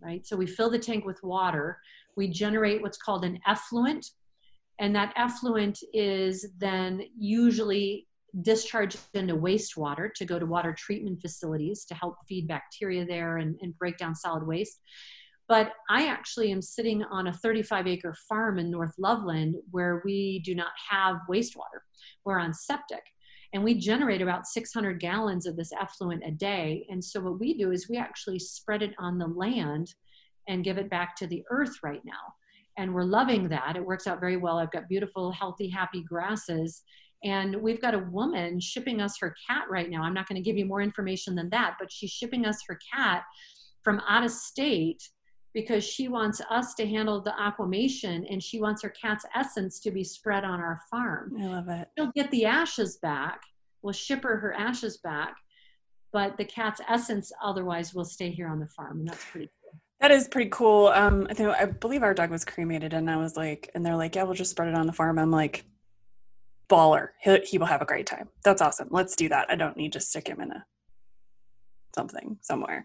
[0.00, 0.26] right?
[0.26, 1.78] So we fill the tank with water.
[2.16, 4.06] We generate what's called an effluent,
[4.80, 8.06] and that effluent is then usually
[8.42, 13.56] discharged into wastewater to go to water treatment facilities to help feed bacteria there and,
[13.62, 14.80] and break down solid waste.
[15.46, 20.40] But I actually am sitting on a 35 acre farm in North Loveland where we
[20.44, 21.82] do not have wastewater.
[22.24, 23.02] We're on septic
[23.52, 26.86] and we generate about 600 gallons of this effluent a day.
[26.88, 29.94] And so what we do is we actually spread it on the land
[30.48, 32.34] and give it back to the earth right now
[32.76, 33.76] and we're loving that.
[33.76, 34.58] It works out very well.
[34.58, 36.82] I've got beautiful, healthy, happy grasses.
[37.22, 40.02] And we've got a woman shipping us her cat right now.
[40.02, 42.78] I'm not going to give you more information than that, but she's shipping us her
[42.94, 43.22] cat
[43.82, 45.08] from out of state
[45.54, 49.90] because she wants us to handle the aquamation and she wants her cat's essence to
[49.90, 51.32] be spread on our farm.
[51.40, 51.88] I love it.
[51.96, 53.40] She'll get the ashes back.
[53.82, 55.36] We'll ship her her ashes back,
[56.12, 59.00] but the cat's essence otherwise will stay here on the farm.
[59.00, 59.48] And that's pretty
[60.04, 60.88] that is pretty cool.
[60.88, 63.96] Um, I think I believe our dog was cremated, and I was like, and they're
[63.96, 65.18] like, yeah, we'll just spread it on the farm.
[65.18, 65.64] I'm like,
[66.68, 67.08] baller.
[67.22, 68.28] He, he will have a great time.
[68.44, 68.88] That's awesome.
[68.90, 69.46] Let's do that.
[69.48, 70.66] I don't need to stick him in a
[71.94, 72.84] something somewhere.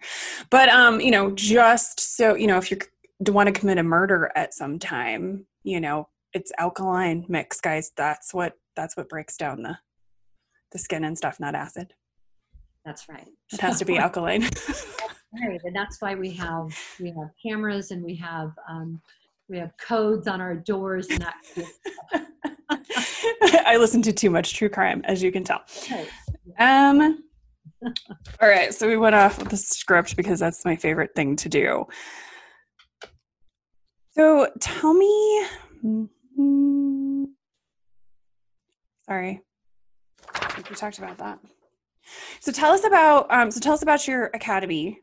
[0.49, 2.77] But um, you know, just so you know, if you
[3.27, 7.91] want to commit a murder at some time, you know, it's alkaline mix, guys.
[7.97, 9.77] That's what that's what breaks down the
[10.71, 11.93] the skin and stuff, not acid.
[12.89, 13.27] That's right.
[13.53, 14.41] It has to be alkaline.
[15.31, 18.99] right and that's why we have we have cameras and we have um,
[19.47, 21.35] we have codes on our doors and that
[23.67, 25.61] i listen to too much true crime as you can tell.
[26.57, 27.23] Um
[28.41, 31.47] all right so we went off with the script because that's my favorite thing to
[31.47, 31.85] do.
[34.13, 35.45] So tell me
[35.85, 37.25] mm-hmm,
[39.05, 39.41] sorry.
[40.57, 41.37] We talked about that
[42.39, 45.01] so tell us about um, so tell us about your academy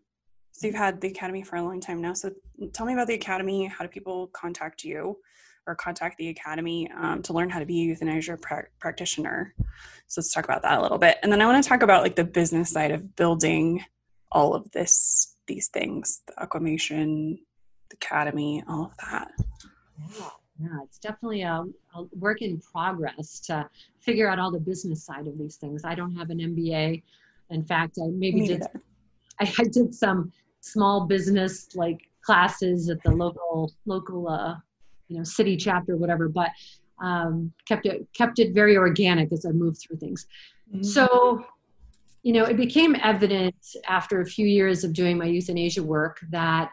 [0.56, 2.14] so you've had the academy for a long time now.
[2.14, 2.30] So
[2.72, 3.66] tell me about the academy.
[3.66, 5.18] How do people contact you
[5.66, 9.54] or contact the academy um, to learn how to be a euthanasia pra- practitioner?
[10.06, 11.18] So let's talk about that a little bit.
[11.22, 13.84] And then I want to talk about like the business side of building
[14.32, 17.38] all of this, these things, the aquamation,
[17.90, 19.32] the academy, all of that.
[20.18, 20.30] Yeah.
[20.58, 21.64] Yeah, it's definitely a,
[21.94, 23.68] a, work in progress to
[24.00, 25.84] figure out all the business side of these things.
[25.84, 27.02] I don't have an MBA.
[27.50, 28.62] In fact, I maybe did
[29.40, 34.54] I, I, did some small business like classes at the local local uh,
[35.08, 36.50] you know city chapter whatever but
[37.02, 40.26] um, kept it kept it very organic as i moved through things
[40.72, 40.82] mm-hmm.
[40.82, 41.44] so
[42.26, 43.54] you know, it became evident
[43.86, 46.72] after a few years of doing my euthanasia work that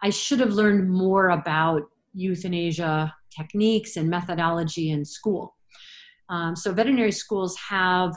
[0.00, 1.82] I should have learned more about
[2.14, 5.56] euthanasia techniques and methodology in school.
[6.28, 8.14] Um, so, veterinary schools have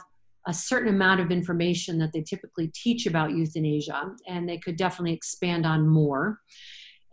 [0.48, 5.14] a certain amount of information that they typically teach about euthanasia, and they could definitely
[5.14, 6.40] expand on more.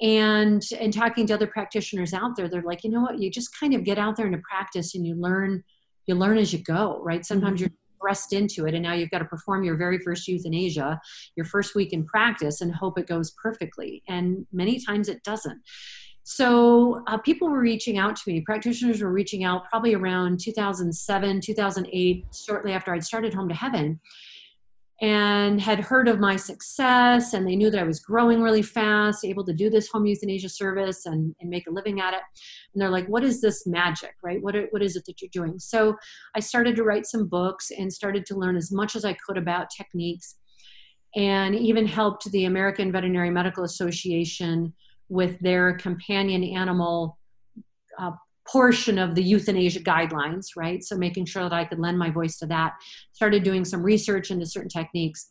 [0.00, 3.58] And and talking to other practitioners out there, they're like, you know what, you just
[3.58, 5.62] kind of get out there into practice and you learn,
[6.06, 7.24] you learn as you go, right?
[7.24, 7.70] Sometimes mm-hmm.
[7.70, 11.00] you're thrust into it and now you've got to perform your very first euthanasia
[11.36, 15.58] your first week in practice and hope it goes perfectly and many times it doesn't
[16.24, 21.40] so uh, people were reaching out to me practitioners were reaching out probably around 2007
[21.40, 24.00] 2008 shortly after i'd started home to heaven
[25.00, 29.24] and had heard of my success and they knew that I was growing really fast,
[29.24, 32.22] able to do this home euthanasia service and, and make a living at it.
[32.72, 34.40] And they're like, what is this magic, right?
[34.40, 35.58] What, what is it that you're doing?
[35.58, 35.96] So
[36.36, 39.36] I started to write some books and started to learn as much as I could
[39.36, 40.36] about techniques
[41.16, 44.72] and even helped the American Veterinary Medical Association
[45.08, 47.18] with their companion animal
[47.98, 48.12] uh,
[48.46, 50.82] portion of the euthanasia guidelines, right?
[50.82, 52.74] So making sure that I could lend my voice to that.
[53.12, 55.30] Started doing some research into certain techniques.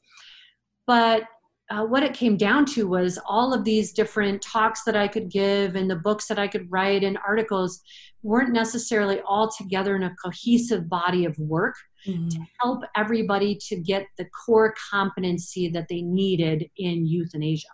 [0.88, 1.24] But
[1.70, 5.30] uh, what it came down to was all of these different talks that I could
[5.30, 7.82] give and the books that I could write and articles
[8.22, 12.28] weren't necessarily all together in a cohesive body of work mm-hmm.
[12.30, 17.70] to help everybody to get the core competency that they needed in euthanasia.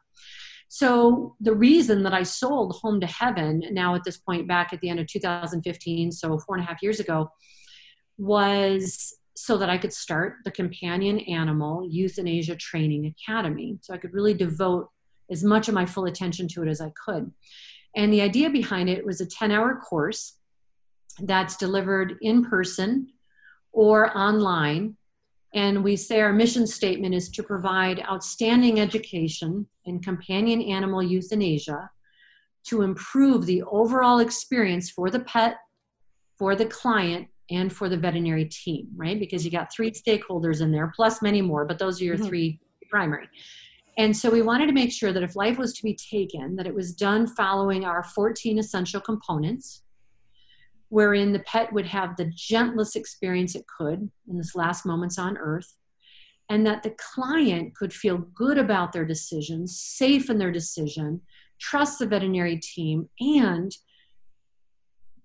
[0.69, 4.79] So the reason that I sold Home to Heaven now at this point back at
[4.81, 7.31] the end of 2015, so four and a half years ago,
[8.19, 13.79] was so that I could start the Companion Animal Euthanasia Training Academy.
[13.81, 14.89] So I could really devote
[15.31, 17.31] as much of my full attention to it as I could.
[17.95, 20.37] And the idea behind it was a 10 hour course
[21.21, 23.07] that's delivered in person
[23.71, 24.97] or online
[25.53, 31.89] and we say our mission statement is to provide outstanding education in companion animal euthanasia
[32.67, 35.57] to improve the overall experience for the pet,
[36.37, 39.19] for the client, and for the veterinary team, right?
[39.19, 42.27] Because you got three stakeholders in there, plus many more, but those are your mm-hmm.
[42.27, 42.59] three
[42.89, 43.27] primary.
[43.97, 46.67] And so we wanted to make sure that if life was to be taken, that
[46.67, 49.81] it was done following our 14 essential components
[50.89, 55.37] wherein the pet would have the gentlest experience it could in this last moments on
[55.37, 55.75] earth
[56.49, 61.21] and that the client could feel good about their decisions safe in their decision
[61.59, 63.71] trust the veterinary team and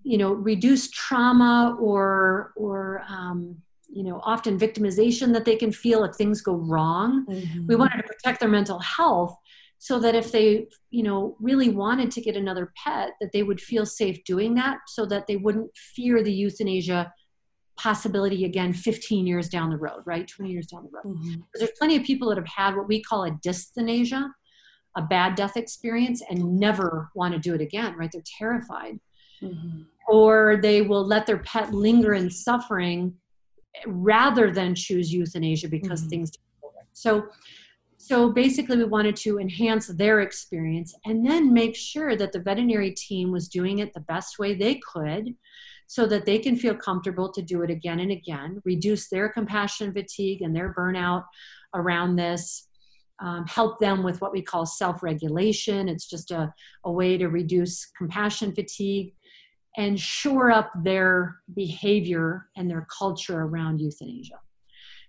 [0.03, 3.57] you know reduce trauma or or um,
[3.88, 7.66] you know often victimization that they can feel if things go wrong mm-hmm.
[7.66, 9.37] we wanted to protect their mental health
[9.79, 13.61] so that if they you know really wanted to get another pet that they would
[13.61, 17.13] feel safe doing that so that they wouldn't fear the euthanasia
[17.77, 21.41] possibility again 15 years down the road right 20 years down the road mm-hmm.
[21.55, 24.31] there's plenty of people that have had what we call a dysthanasia
[24.97, 28.99] a bad death experience and never want to do it again right they're terrified
[29.43, 29.83] mm-hmm.
[30.09, 33.13] or they will let their pet linger in suffering
[33.87, 36.11] rather than choose euthanasia because mm-hmm.
[36.11, 36.33] things
[36.93, 37.27] so
[38.07, 42.90] so basically, we wanted to enhance their experience and then make sure that the veterinary
[42.90, 45.35] team was doing it the best way they could
[45.87, 49.90] so that they can feel comfortable to do it again and again, reduce their compassion
[49.90, 51.25] fatigue and their burnout
[51.75, 52.69] around this.
[53.21, 55.88] Um, help them with what we call self regulation.
[55.88, 56.53] It's just a,
[56.85, 59.14] a way to reduce compassion fatigue
[59.79, 64.40] and shore up their behavior and their culture around euthanasia.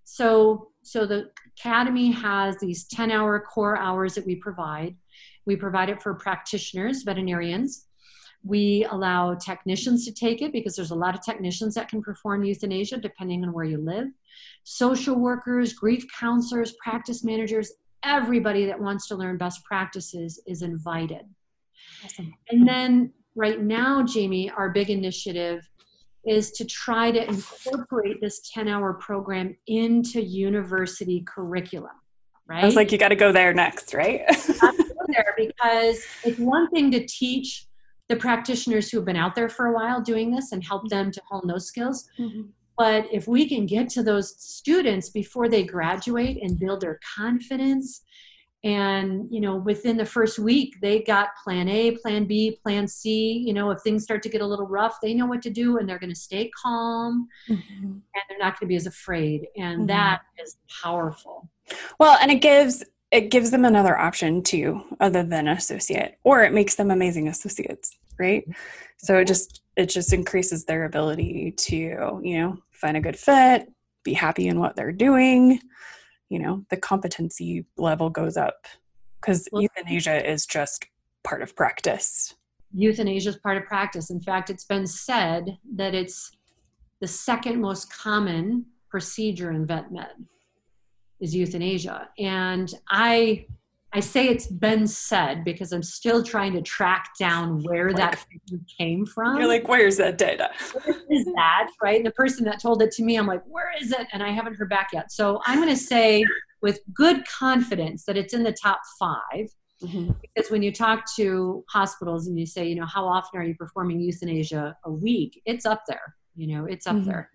[0.06, 4.96] So, so the academy has these 10 hour core hours that we provide.
[5.48, 7.88] We provide it for practitioners, veterinarians.
[8.44, 12.44] We allow technicians to take it because there's a lot of technicians that can perform
[12.44, 14.10] euthanasia depending on where you live.
[14.64, 17.72] Social workers, grief counselors, practice managers,
[18.04, 21.26] everybody that wants to learn best practices is invited.
[22.04, 22.32] Awesome.
[22.52, 25.68] And then right now, Jamie, our big initiative
[26.26, 31.92] is to try to incorporate this 10 hour program into university curriculum
[32.48, 34.22] right i was like you got to go there next right
[35.08, 37.68] there because it's one thing to teach
[38.08, 41.12] the practitioners who have been out there for a while doing this and help them
[41.12, 42.42] to hone those skills mm-hmm.
[42.78, 48.02] but if we can get to those students before they graduate and build their confidence
[48.66, 53.44] and you know within the first week they got plan a plan b plan c.
[53.46, 55.78] You know if things start to get a little rough they know what to do
[55.78, 57.84] and they're going to stay calm mm-hmm.
[57.84, 59.48] and they're not going to be as afraid.
[59.56, 59.88] And mm-hmm.
[59.88, 61.50] that is powerful.
[62.00, 66.52] Well and it gives it gives them another option too other than associate or it
[66.52, 68.48] makes them amazing associates right?
[68.98, 71.76] So it just it just increases their ability to
[72.24, 73.72] you know find a good fit
[74.04, 75.60] be happy in what they're doing
[76.30, 78.66] you know the competency level goes up
[79.22, 80.86] because well, euthanasia is just
[81.24, 82.36] part of practice.
[82.74, 84.10] Euthanasia is part of practice.
[84.10, 86.32] In fact it's been said that it's
[87.02, 90.14] the second most common procedure in vet med
[91.20, 92.10] is euthanasia.
[92.20, 93.46] And i
[93.96, 98.26] I say it's been said because I'm still trying to track down where like, that
[98.78, 99.38] came from.
[99.38, 100.52] You're like, where's that data?
[100.74, 101.70] Where is that?
[101.82, 101.96] Right.
[101.96, 104.06] And the person that told it to me, I'm like, where is it?
[104.12, 105.14] And I haven't heard back yet.
[105.14, 106.26] So I'm going to say
[106.62, 109.18] with good confidence that it's in the top 5
[109.84, 110.12] mm-hmm.
[110.22, 113.56] Because when you talk to hospitals and you say, you know, how often are you
[113.56, 115.42] performing euthanasia a week?
[115.46, 116.16] It's up there.
[116.36, 117.12] You know, it's up mm-hmm.
[117.12, 117.30] there.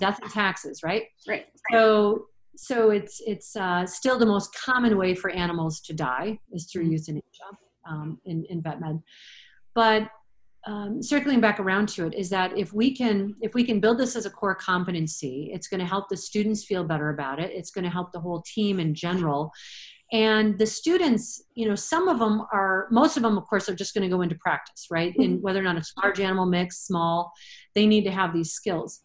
[0.00, 1.04] Death and taxes, right?
[1.28, 1.44] Right.
[1.70, 6.66] So so it's it's uh, still the most common way for animals to die is
[6.66, 6.92] through mm-hmm.
[6.92, 7.22] euthanasia
[7.88, 9.00] um, in, in vet med.
[9.74, 10.08] But
[10.66, 13.98] um, circling back around to it is that if we can if we can build
[13.98, 17.52] this as a core competency it's going to help the students feel better about it.
[17.54, 19.52] It's going to help the whole team in general.
[20.12, 23.74] And the students you know some of them are most of them of course are
[23.74, 25.14] just going to go into practice right?
[25.16, 25.42] In mm-hmm.
[25.42, 27.32] whether or not it's large animal mix small
[27.74, 29.02] they need to have these skills.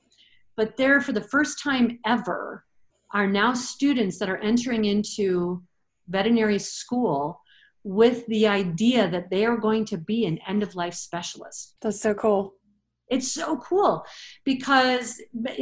[0.57, 2.65] But they're for the first time ever
[3.13, 5.61] are now students that are entering into
[6.07, 7.41] veterinary school
[7.83, 11.75] with the idea that they are going to be an end of life specialist.
[11.81, 12.53] That's so cool.
[13.09, 14.05] It's so cool
[14.45, 15.19] because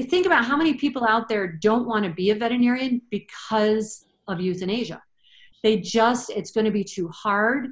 [0.09, 4.39] think about how many people out there don't want to be a veterinarian because of
[4.39, 5.01] euthanasia.
[5.63, 7.69] They just, it's going to be too hard,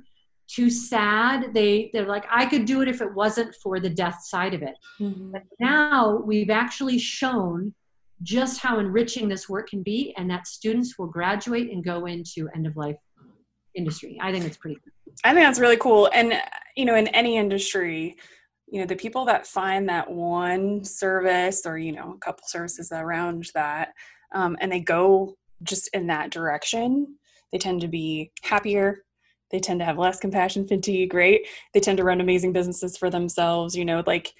[0.47, 1.53] too sad.
[1.53, 4.63] They, they're like, I could do it if it wasn't for the death side of
[4.63, 4.75] it.
[4.99, 5.31] Mm-hmm.
[5.31, 7.75] But now we've actually shown
[8.23, 12.49] just how enriching this work can be and that students will graduate and go into
[12.55, 12.97] end of life
[13.75, 14.17] industry.
[14.21, 15.13] I think it's pretty cool.
[15.23, 16.09] I think that's really cool.
[16.13, 16.33] And,
[16.75, 18.17] you know, in any industry,
[18.67, 22.91] you know, the people that find that one service or, you know, a couple services
[22.91, 23.93] around that,
[24.33, 27.15] um, and they go just in that direction,
[27.51, 29.03] they tend to be happier.
[29.51, 31.39] They tend to have less compassion fatigue, right?
[31.73, 34.33] They tend to run amazing businesses for themselves, you know, like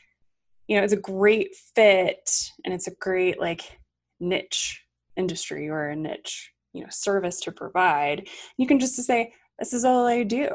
[0.67, 3.79] you know it's a great fit and it's a great like
[4.19, 4.83] niche
[5.15, 8.27] industry or a niche you know service to provide.
[8.57, 10.47] You can just say this is all i do.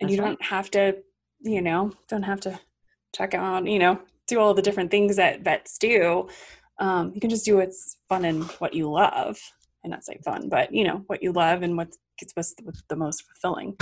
[0.00, 0.96] And That's you don't have to
[1.40, 2.58] you know don't have to
[3.14, 6.28] check out you know do all the different things that vets do.
[6.78, 9.38] Um, you can just do what's fun and what you love.
[9.82, 12.96] And not say fun but you know what you love and what's gets what's the
[12.96, 13.76] most fulfilling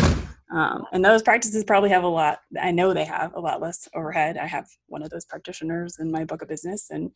[0.54, 3.88] um, and those practices probably have a lot, I know they have a lot less
[3.92, 4.38] overhead.
[4.38, 7.10] I have one of those practitioners in my book of business and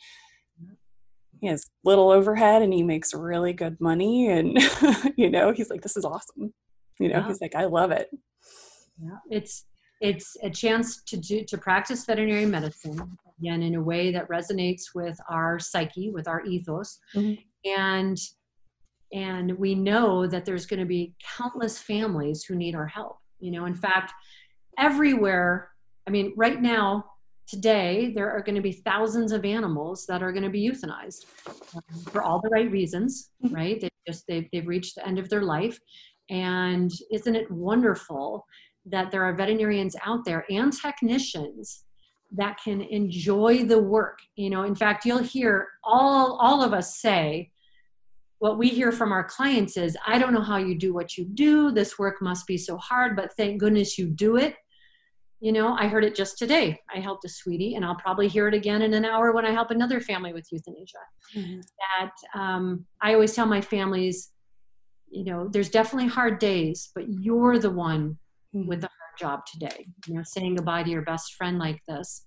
[1.40, 4.28] he has little overhead and he makes really good money.
[4.28, 4.58] And,
[5.16, 6.52] you know, he's like, this is awesome.
[6.98, 7.28] You know, yeah.
[7.28, 8.08] he's like, I love it.
[9.00, 9.18] Yeah.
[9.30, 9.66] It's,
[10.00, 14.96] it's a chance to do, to practice veterinary medicine again in a way that resonates
[14.96, 16.98] with our psyche, with our ethos.
[17.14, 17.70] Mm-hmm.
[17.70, 18.18] And
[19.10, 23.50] and we know that there's going to be countless families who need our help you
[23.50, 24.12] know in fact
[24.78, 25.70] everywhere
[26.06, 27.04] i mean right now
[27.48, 31.24] today there are going to be thousands of animals that are going to be euthanized
[31.74, 31.82] um,
[32.12, 33.54] for all the right reasons mm-hmm.
[33.54, 33.80] right?
[33.80, 35.78] They just they've, they've reached the end of their life.
[36.30, 38.44] And isn't it wonderful
[38.86, 41.84] that there are veterinarians out there and technicians
[42.32, 44.18] that can enjoy the work?
[44.36, 47.50] You know in fact you'll hear all all of us say
[48.38, 51.24] what we hear from our clients is i don't know how you do what you
[51.24, 51.70] do.
[51.70, 54.54] This work must be so hard but thank goodness you do it.
[55.40, 56.80] You know i heard it just today.
[56.94, 59.50] I helped a sweetie and i'll probably hear it again in an hour when i
[59.50, 60.98] help another family with euthanasia.
[61.36, 61.60] Mm-hmm.
[61.82, 64.30] that um, i always tell my families
[65.10, 68.18] you know there's definitely hard days but you're the one
[68.54, 68.68] mm-hmm.
[68.68, 69.86] with the hard job today.
[70.06, 72.22] You know saying goodbye to your best friend like this.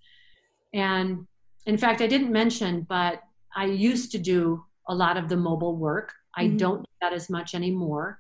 [0.73, 1.25] And
[1.65, 3.21] in fact i didn't mention but
[3.55, 6.13] i used to do a lot of the mobile work.
[6.35, 6.57] I mm-hmm.
[6.57, 8.19] don't do that as much anymore.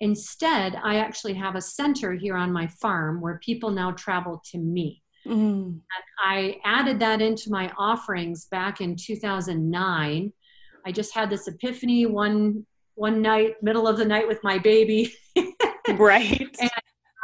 [0.00, 4.58] Instead, I actually have a center here on my farm where people now travel to
[4.58, 5.02] me.
[5.26, 5.70] Mm-hmm.
[5.70, 5.82] And
[6.22, 10.32] I added that into my offerings back in 2009.
[10.86, 15.14] I just had this epiphany one one night, middle of the night with my baby.
[15.90, 16.40] right.
[16.60, 16.70] and,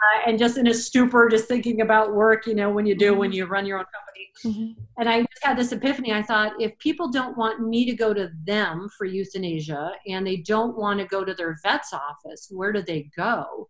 [0.05, 3.11] uh, and just in a stupor, just thinking about work, you know, when you do,
[3.11, 3.21] mm-hmm.
[3.21, 4.05] when you run your own company
[4.45, 4.81] Mm-hmm.
[4.99, 6.13] And I just had this epiphany.
[6.13, 10.39] I thought, if people don't want me to go to them for euthanasia and they
[10.39, 13.69] don't want to go to their vet's office, where do they go?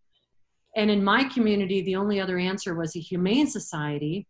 [0.77, 4.27] And in my community, the only other answer was a humane society.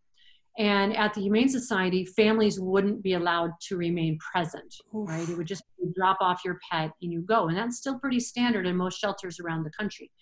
[0.57, 5.09] And at the Humane Society, families wouldn't be allowed to remain present, Oof.
[5.09, 5.29] right?
[5.29, 5.65] It would just
[5.97, 7.49] drop off your pet and you go.
[7.49, 10.13] And that's still pretty standard in most shelters around the country.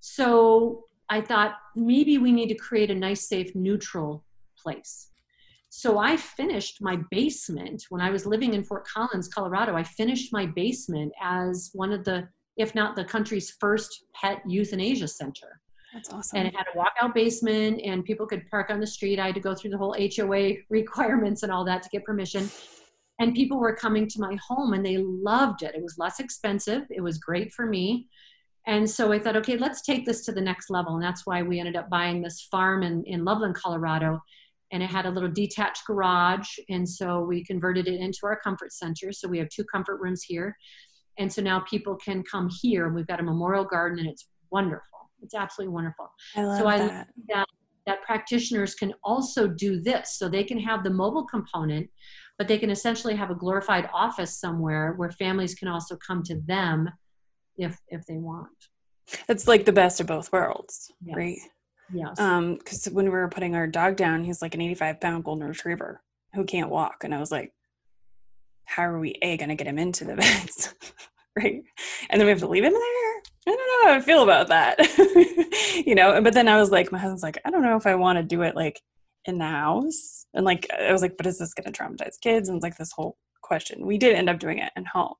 [0.00, 4.24] So I thought maybe we need to create a nice, safe, neutral
[4.62, 5.08] place
[5.70, 9.76] So I finished my basement when I was living in Fort Collins, Colorado.
[9.76, 15.08] I finished my basement as one of the, if not the country's first pet euthanasia
[15.08, 15.60] center.
[15.92, 16.38] That's awesome.
[16.38, 19.18] And it had a walkout basement, and people could park on the street.
[19.18, 22.50] I had to go through the whole HOA requirements and all that to get permission.
[23.20, 25.74] And people were coming to my home and they loved it.
[25.74, 28.08] It was less expensive, it was great for me.
[28.68, 30.94] And so I thought, okay, let's take this to the next level.
[30.94, 34.20] And that's why we ended up buying this farm in, in Loveland, Colorado.
[34.70, 36.46] And it had a little detached garage.
[36.68, 39.10] And so we converted it into our comfort center.
[39.10, 40.54] So we have two comfort rooms here.
[41.18, 42.90] And so now people can come here.
[42.90, 45.10] We've got a memorial garden and it's wonderful.
[45.22, 46.10] It's absolutely wonderful.
[46.36, 47.08] I love so I that.
[47.30, 47.46] that
[47.86, 50.18] that practitioners can also do this.
[50.18, 51.88] So they can have the mobile component,
[52.36, 56.38] but they can essentially have a glorified office somewhere where families can also come to
[56.46, 56.90] them
[57.58, 58.48] if if they want.
[59.28, 61.16] It's like the best of both worlds, Yes.
[61.16, 61.38] right?
[61.92, 62.18] Yes.
[62.20, 65.48] Um, because when we were putting our dog down, he's like an 85 pound golden
[65.48, 66.02] retriever
[66.34, 67.52] who can't walk, and I was like,
[68.64, 70.74] "How are we a gonna get him into the vets,
[71.36, 71.62] right?
[72.10, 73.22] And then we have to leave him there.
[73.46, 74.76] I don't know how I feel about that,
[75.86, 76.20] you know.
[76.20, 78.22] But then I was like, my husband's like, I don't know if I want to
[78.22, 78.78] do it like
[79.24, 82.48] in the house, and like I was like, but is this gonna traumatize kids?
[82.50, 83.86] And it's like this whole question.
[83.86, 85.14] We did end up doing it in home,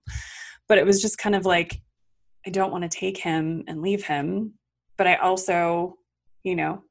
[0.69, 1.81] but it was just kind of like,
[2.49, 4.55] I don't want to take him and leave him,
[4.97, 5.99] but I also
[6.45, 6.83] you know,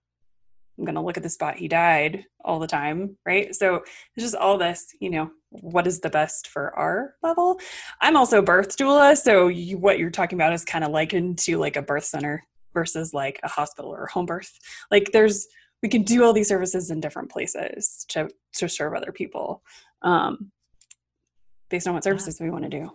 [0.78, 3.56] I'm going to look at the spot he died all the time, right?
[3.56, 7.60] So it's just all this, you know, what is the best for our level?
[8.02, 11.40] I'm also a birth doula, so you, what you're talking about is kind of likened
[11.40, 12.44] to like a birth center
[12.74, 14.52] versus like a hospital or a home birth.
[14.92, 15.48] Like there's
[15.82, 19.64] we can do all these services in different places to to serve other people
[20.02, 20.52] um,
[21.70, 22.92] based on what services we want to do.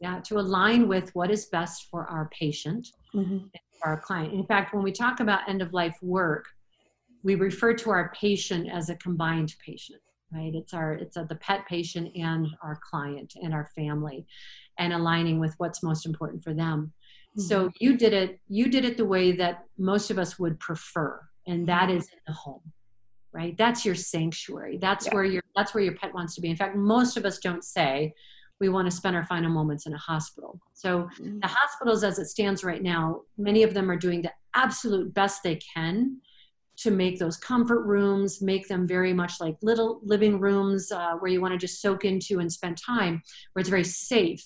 [0.00, 3.38] Yeah, to align with what is best for our patient, Mm-hmm.
[3.80, 4.34] for our client.
[4.34, 6.44] In fact, when we talk about end of life work,
[7.22, 10.54] we refer to our patient as a combined patient, right?
[10.54, 14.26] It's our it's a, the pet patient and our client and our family,
[14.78, 16.92] and aligning with what's most important for them.
[17.38, 18.40] So you did it.
[18.48, 22.18] You did it the way that most of us would prefer, and that is in
[22.26, 22.62] the home,
[23.32, 23.54] right?
[23.58, 24.78] That's your sanctuary.
[24.78, 25.14] That's Yeah.
[25.14, 26.48] where your that's where your pet wants to be.
[26.50, 28.14] In fact, most of us don't say
[28.60, 30.60] we want to spend our final moments in a hospital.
[30.72, 31.40] So Mhm.
[31.42, 35.42] the hospitals as it stands right now many of them are doing the absolute best
[35.42, 36.20] they can
[36.78, 41.30] to make those comfort rooms make them very much like little living rooms uh, where
[41.30, 44.42] you want to just soak into and spend time where it's very safe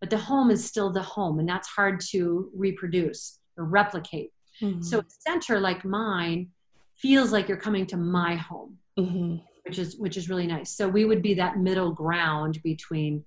[0.00, 4.30] but the home is still the home and that's hard to reproduce or replicate
[4.60, 4.82] Mhm.
[4.84, 6.50] so a center like mine
[6.96, 9.42] feels like you're coming to my home Mhm.
[9.64, 13.24] which is which is really nice so we would be that middle ground between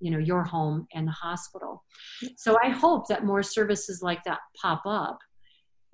[0.00, 1.84] you know your home and the hospital
[2.36, 5.18] so i hope that more services like that pop up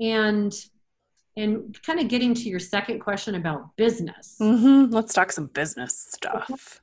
[0.00, 0.52] and
[1.36, 4.92] and kind of getting to your second question about business Mhm.
[4.92, 6.80] Let's talk some business stuff.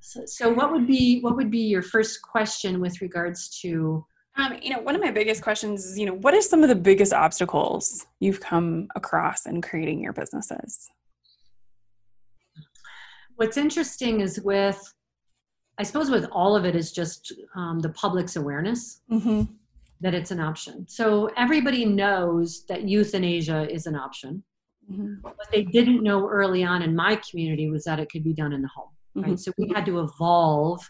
[0.00, 4.04] so, so what would be what would be your first question with regards to
[4.36, 6.68] Um, you know, one of my biggest questions is, you know, what are some of
[6.68, 10.90] the biggest obstacles you've come across in creating your businesses?
[13.36, 14.80] what's interesting is with
[15.78, 19.42] i suppose with all of it is just um, the public's awareness Mm-hmm.
[20.00, 20.86] that it's an option.
[20.88, 24.44] So everybody knows that euthanasia is an option.
[24.90, 25.14] Mm-hmm.
[25.20, 28.52] what they didn't know early on in my community was that it could be done
[28.54, 29.38] in the home right?
[29.38, 30.80] So we had to evolve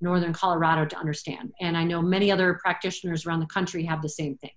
[0.00, 1.52] northern colorado to understand.
[1.60, 4.50] And i know many other practitioners around the country have the same thing.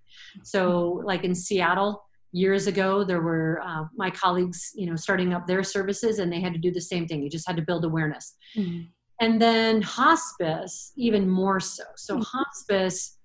[0.44, 5.48] So like in seattle years ago there were uh, my colleagues you know starting up
[5.48, 7.24] their services and they had to do the same thing.
[7.24, 8.36] You just had to build awareness.
[8.58, 8.82] Mm-hmm.
[9.22, 11.84] And then hospice even more so.
[11.96, 12.22] So hmm.
[12.22, 13.18] hospice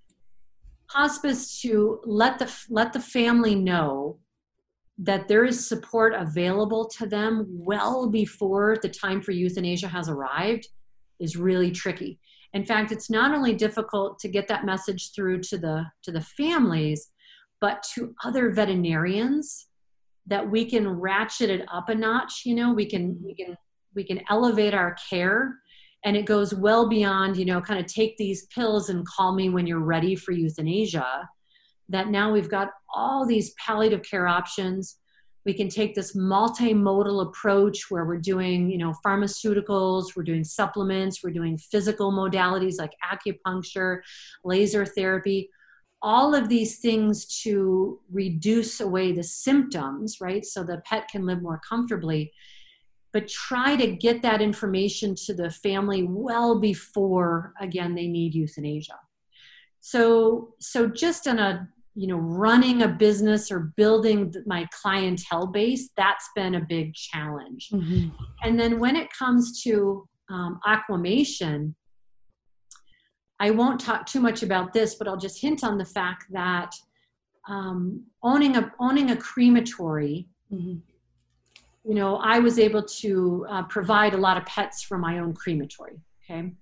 [0.90, 4.18] hospice to let the let the family know
[4.98, 10.66] that there is support available to them well before the time for euthanasia has arrived
[11.20, 12.18] is really tricky.
[12.54, 16.20] In fact it's not only difficult to get that message through to the to the
[16.20, 17.08] families
[17.60, 19.68] but to other veterinarians
[20.26, 22.72] that we can ratchet it up a notch you know?
[22.72, 23.56] We can we can
[23.94, 25.59] we can elevate our care
[26.04, 29.48] and it goes well beyond you know kind of take these pills and call me
[29.48, 31.28] when you're ready for euthanasia
[31.90, 34.96] that now we've got all these palliative care options.
[35.44, 41.22] We can take this multimodal approach where we're doing you know pharmaceuticals we're doing supplements
[41.22, 44.00] we're doing physical modalities like acupuncture
[44.44, 45.50] laser therapy.
[46.02, 50.44] All of these things to reduce away the symptoms right?
[50.44, 52.32] So the pet can live more comfortably
[53.12, 58.98] but try to get that information to the family well before again they need euthanasia
[59.80, 65.90] so so just on a you know running a business or building my clientele base
[65.96, 68.08] that's been a big challenge mm-hmm.
[68.42, 71.74] and then when it comes to um, aquamation
[73.40, 76.72] i won't talk too much about this but i'll just hint on the fact that
[77.48, 80.78] um, owning a owning a crematory mm-hmm.
[81.84, 85.32] You know i was able to uh, provide a lot of pets for my own
[85.32, 86.52] crematory okay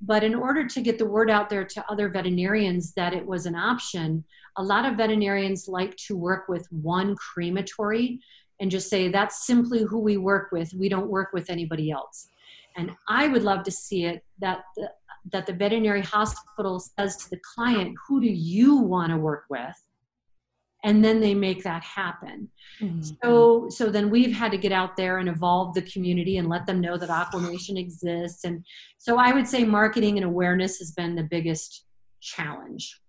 [0.00, 3.46] but in order to get the word out there to other veterinarians that it was
[3.46, 4.24] an option,
[4.56, 8.20] a lot of veterinarians like to work with one crematory
[8.60, 10.72] and just say, that's simply who we work with.
[10.74, 12.28] We don't work with anybody else.
[12.76, 14.90] And I would love to see it that the,
[15.32, 19.74] that the veterinary hospital says to the client, who do you want to work with?
[20.84, 22.48] And then they make that happen.
[22.80, 23.02] Mm-hmm.
[23.24, 26.64] so so then we've had to get out there and evolve the community and let
[26.64, 28.44] them know that aquamation exists.
[28.44, 28.64] And
[28.98, 31.84] so i would say marketing and awareness has been the biggest
[32.20, 33.00] challenge.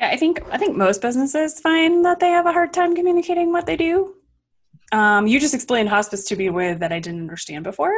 [0.00, 3.52] Yeah i think i think most businesses find that they have a hard time communicating
[3.52, 4.14] what they do.
[4.92, 7.94] Um, you just explained hospice to me with that i didn't understand before.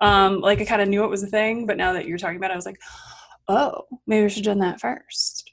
[0.00, 2.38] Um, like i kind of knew it was a thing but now that you're talking
[2.38, 2.80] about it i was like
[3.46, 5.48] oh maybe i should have done that first.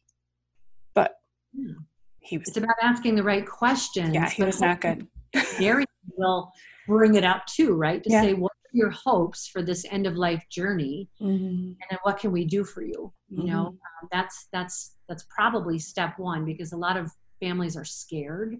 [0.95, 1.13] But
[1.55, 1.83] hmm
[2.29, 2.47] he was.
[2.47, 4.13] It's about asking the right questions.
[4.13, 5.07] Yeah, he was not good.
[5.59, 6.51] Gary will
[6.87, 8.03] bring it up too, right?
[8.03, 8.21] To yeah.
[8.21, 11.45] say what are your hopes for this end of life journey, mm-hmm.
[11.45, 13.11] and then what can we do for you?
[13.29, 13.47] You mm-hmm.
[13.47, 18.57] know, um, that's that's that's probably step one because a lot of families are scared.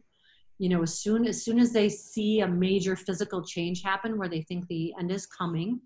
[0.58, 4.30] You know, as soon as soon as they see a major physical change happen where
[4.30, 5.80] they think the end is coming,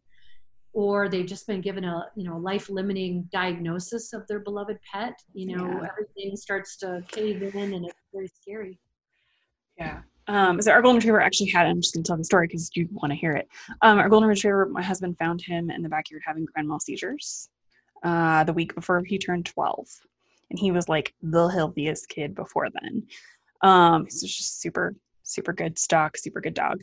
[0.73, 5.13] or they've just been given a you know life limiting diagnosis of their beloved pet
[5.33, 5.87] you know yeah.
[5.89, 8.79] everything starts to cave in and it's very scary.
[9.77, 10.01] Yeah.
[10.27, 12.69] Um, so our golden retriever actually had i'm just going to tell the story because
[12.75, 13.47] you want to hear it.
[13.81, 17.49] Um, our golden retriever my husband found him in the backyard having grand mal seizures
[18.03, 19.87] uh, the week before he turned 12
[20.49, 23.03] and he was like the healthiest kid before then.
[23.61, 26.81] Um, he's just super super good stock super good dog.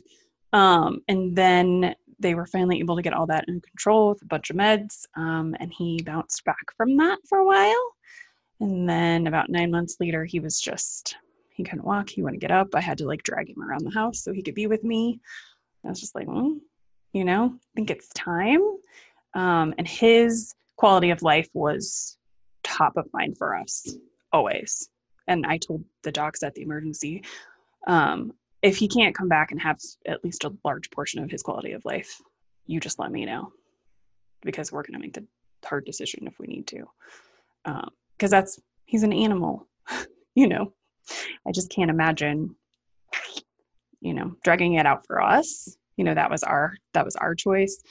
[0.53, 4.25] Um, and then they were finally able to get all that in control with a
[4.25, 5.05] bunch of meds.
[5.15, 7.93] Um, and he bounced back from that for a while.
[8.59, 11.15] And then about nine months later, he was just,
[11.49, 12.09] he couldn't walk.
[12.09, 12.69] He wouldn't get up.
[12.75, 15.19] I had to like drag him around the house so he could be with me.
[15.83, 16.59] I was just like, mm,
[17.11, 18.61] you know, I think it's time.
[19.33, 22.17] Um, and his quality of life was
[22.63, 23.95] top of mind for us
[24.31, 24.89] always.
[25.27, 27.23] And I told the docs at the emergency,
[27.87, 31.41] um, if he can't come back and have at least a large portion of his
[31.41, 32.21] quality of life,
[32.67, 33.51] you just let me know
[34.41, 35.25] because we're going to make the
[35.65, 36.85] hard decision if we need to.
[37.63, 39.67] Because um, that's, he's an animal,
[40.35, 40.73] you know.
[41.47, 42.55] I just can't imagine,
[43.99, 45.75] you know, dragging it out for us.
[45.97, 47.81] You know, that was our, that was our choice.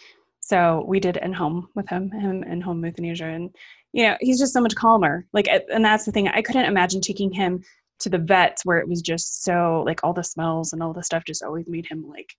[0.40, 3.24] So we did in home with him, him in home euthanasia.
[3.24, 3.54] And,
[3.92, 5.26] you know, he's just so much calmer.
[5.32, 6.28] Like, and that's the thing.
[6.28, 7.62] I couldn't imagine taking him
[8.00, 11.02] to the vets where it was just so like all the smells and all the
[11.02, 12.34] stuff just always made him like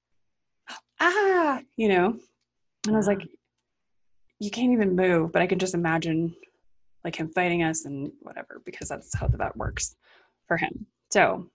[0.99, 2.15] ah you know?
[2.87, 3.27] And i was like
[4.39, 6.35] you can't even move but i can just imagine
[7.03, 9.95] like him fighting us and whatever because that's how the vet works
[10.47, 10.85] for him.
[11.11, 11.47] So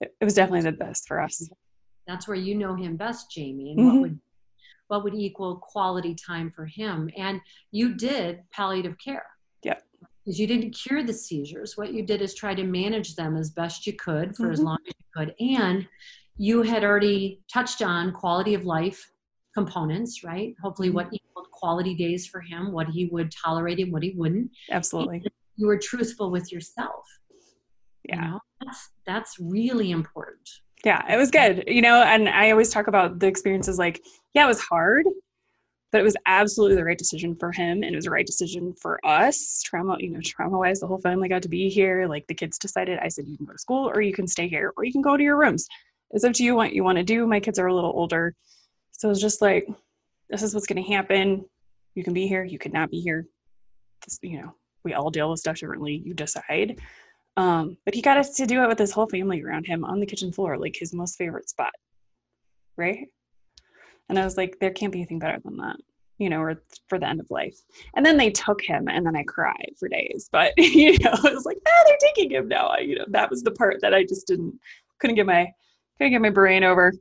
[0.00, 1.48] it, it was definitely the best for us.
[2.06, 3.88] That's where you know him best jamie and mm-hmm.
[3.88, 4.20] what would
[4.88, 7.10] what would equal quality time for him.
[7.16, 7.40] And
[7.72, 9.26] you did palliative care
[10.26, 11.76] is you didn't cure the seizures.
[11.76, 14.52] What you did is try to manage them as best you could for mm-hmm.
[14.52, 15.34] as long as you could.
[15.40, 15.86] And
[16.36, 19.10] you had already touched on quality of life
[19.54, 20.54] components, right?
[20.62, 20.96] Hopefully, mm-hmm.
[20.96, 24.50] what equaled quality days for him, what he would tolerate and what he wouldn't.
[24.70, 25.18] Absolutely.
[25.18, 27.04] And you were truthful with yourself.
[28.04, 28.16] Yeah.
[28.16, 28.40] You know?
[28.64, 30.48] That's that's really important.
[30.84, 31.64] Yeah, it was good.
[31.66, 34.02] You know, and I always talk about the experiences like,
[34.34, 35.06] yeah, it was hard,
[35.92, 38.74] but it was absolutely the right decision for him and it was the right decision
[38.80, 39.62] for us.
[39.64, 42.06] Trauma you know trauma wise the whole family got to be here.
[42.06, 44.48] Like the kids decided i said you can go to school or you can stay
[44.48, 45.66] here or you can go to your rooms.
[46.10, 47.26] It's up to you what you want to do.
[47.26, 48.34] My kids are a little older.
[48.92, 49.66] So it's just like
[50.28, 51.44] this is what's going to happen.
[51.94, 53.26] You can be here you could not be here.
[54.04, 56.80] This, you know we all deal with stuff differently you decide.
[57.36, 60.00] Um, but he got us to do it with his whole family around him on
[60.00, 61.72] the kitchen floor like his most favorite spot.
[62.76, 63.08] Right
[64.08, 65.76] and I was like, there can't be anything better than that,
[66.18, 67.58] you know, or for the end of life.
[67.94, 70.28] And then they took him and then I cried for days.
[70.30, 72.68] But, you know, it was like, ah, they're taking him now.
[72.68, 74.58] I, you know, that was the part that I just didn't,
[75.00, 75.52] couldn't get my,
[75.98, 76.92] couldn't get my brain over.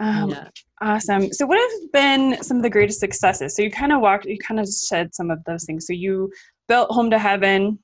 [0.00, 0.48] Um, yeah.
[0.80, 1.32] Awesome.
[1.32, 3.56] So, what have been some of the greatest successes?
[3.56, 5.88] So, you kind of walked, you kind of said some of those things.
[5.88, 6.30] So, you
[6.68, 7.80] built Home to Heaven.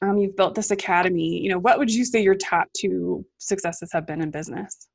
[0.00, 1.40] Um, you've built this academy.
[1.40, 4.88] You know, what would you say your top two successes have been in business?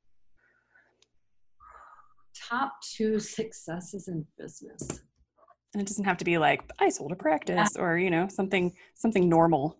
[2.50, 4.88] Top two successes in business?
[5.72, 8.72] And it doesn't have to be like I sold a practice or you know something
[8.96, 9.76] something normal.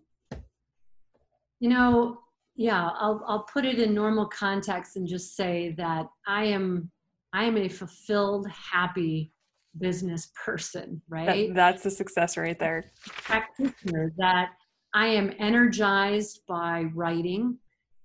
[1.59, 2.19] You know,
[2.55, 6.91] yeah, I'll I'll put it in normal context and just say that I am
[7.33, 9.33] I am a fulfilled, happy
[9.79, 11.47] business person, right?
[11.49, 12.85] That, that's the success right there.
[13.05, 14.49] Practitioner that
[14.93, 17.57] I am energized by writing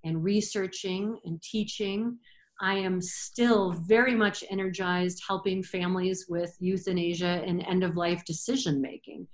[0.03, 2.17] and researching and teaching.
[2.59, 8.81] I am still very much energized helping families with euthanasia and end of life decision
[8.81, 9.27] making.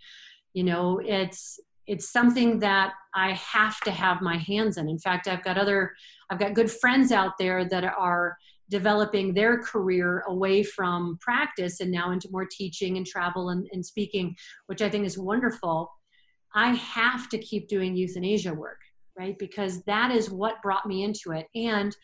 [0.53, 4.87] You know, it's it's something that I have to have my hands in.
[4.87, 5.93] In fact, I've got other
[6.29, 8.37] I've got good friends out there that are
[8.69, 13.85] developing their career away from practice and now into more teaching and travel and, and
[13.85, 14.35] speaking,
[14.67, 15.91] which I think is wonderful.
[16.55, 18.79] I have to keep doing euthanasia work,
[19.17, 19.37] right?
[19.37, 21.47] Because that is what brought me into it.
[21.55, 21.95] And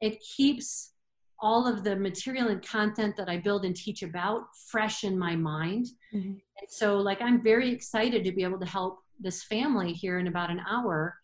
[0.00, 0.92] it keeps
[1.40, 5.36] all of the material and content that I build and teach about fresh in my
[5.36, 5.86] mind.
[6.14, 6.28] Mm-hmm.
[6.28, 10.26] And so, like, I'm very excited to be able to help this family here in
[10.26, 11.16] about an hour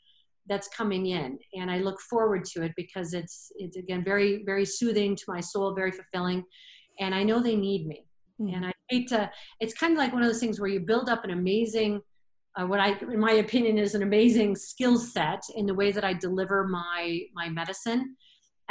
[0.49, 4.64] that's coming in and i look forward to it because it's it's again very very
[4.64, 6.43] soothing to my soul very fulfilling
[6.99, 8.05] and i know they need me
[8.41, 8.55] mm-hmm.
[8.55, 11.09] and i hate to it's kind of like one of those things where you build
[11.09, 12.01] up an amazing
[12.61, 16.05] uh, what i in my opinion is an amazing skill set in the way that
[16.05, 18.16] i deliver my my medicine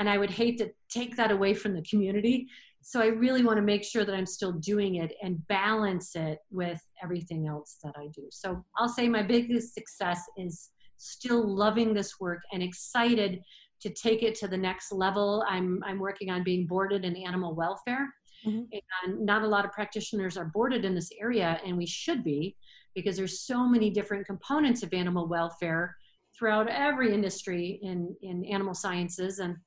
[0.01, 2.47] and i would hate to take that away from the community
[2.81, 6.39] so i really want to make sure that i'm still doing it and balance it
[6.49, 11.93] with everything else that i do so i'll say my biggest success is still loving
[11.93, 13.41] this work and excited
[13.81, 15.43] to take it to the next level.
[15.47, 18.13] I'm, I'm working on being boarded in animal welfare.
[18.45, 18.63] Mm-hmm.
[19.03, 22.55] And not a lot of practitioners are boarded in this area, and we should be
[22.95, 25.95] because there's so many different components of animal welfare
[26.37, 29.39] throughout every industry in, in animal sciences.
[29.39, 29.57] And,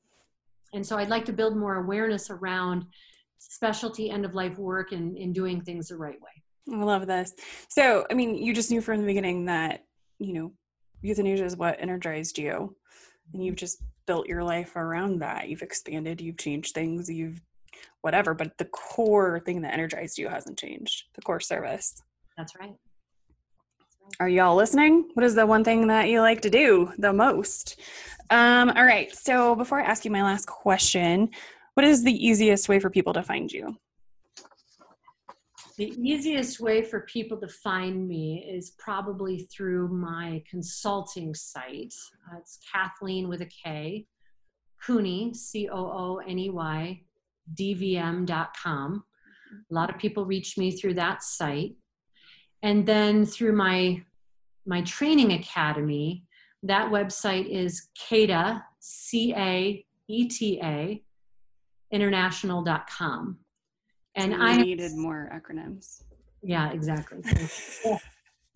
[0.75, 2.87] and so I'd like to build more awareness around
[3.39, 6.77] specialty end of life work and, and doing things the right way.
[6.77, 7.35] I love this.
[7.68, 9.85] So, I mean, you just knew from the beginning that,
[10.18, 10.53] you know,
[11.05, 12.75] euthanasia is what energized you
[13.33, 17.41] and you've just built your life around that you've expanded you've changed things you've
[18.01, 22.03] whatever but the core thing that energized you hasn't changed the core service
[22.37, 22.75] that's right
[24.20, 27.80] are y'all listening what is the one thing that you like to do the most
[28.30, 31.28] um, all right so before i ask you my last question
[31.74, 33.76] what is the easiest way for people to find you
[35.76, 41.92] the easiest way for people to find me is probably through my consulting site.
[42.30, 44.07] Uh, it's Kathleen with a K,
[44.80, 47.00] Cooney, C O O N E Y,
[47.55, 49.05] DVM.com.
[49.68, 51.74] A lot of people reach me through that site.
[52.64, 54.02] And then through my
[54.66, 56.24] my training academy,
[56.62, 61.02] that website is CAETA, C A E T A,
[61.92, 63.38] international.com.
[64.16, 66.04] And so I needed more acronyms.
[66.42, 67.22] Yeah, exactly.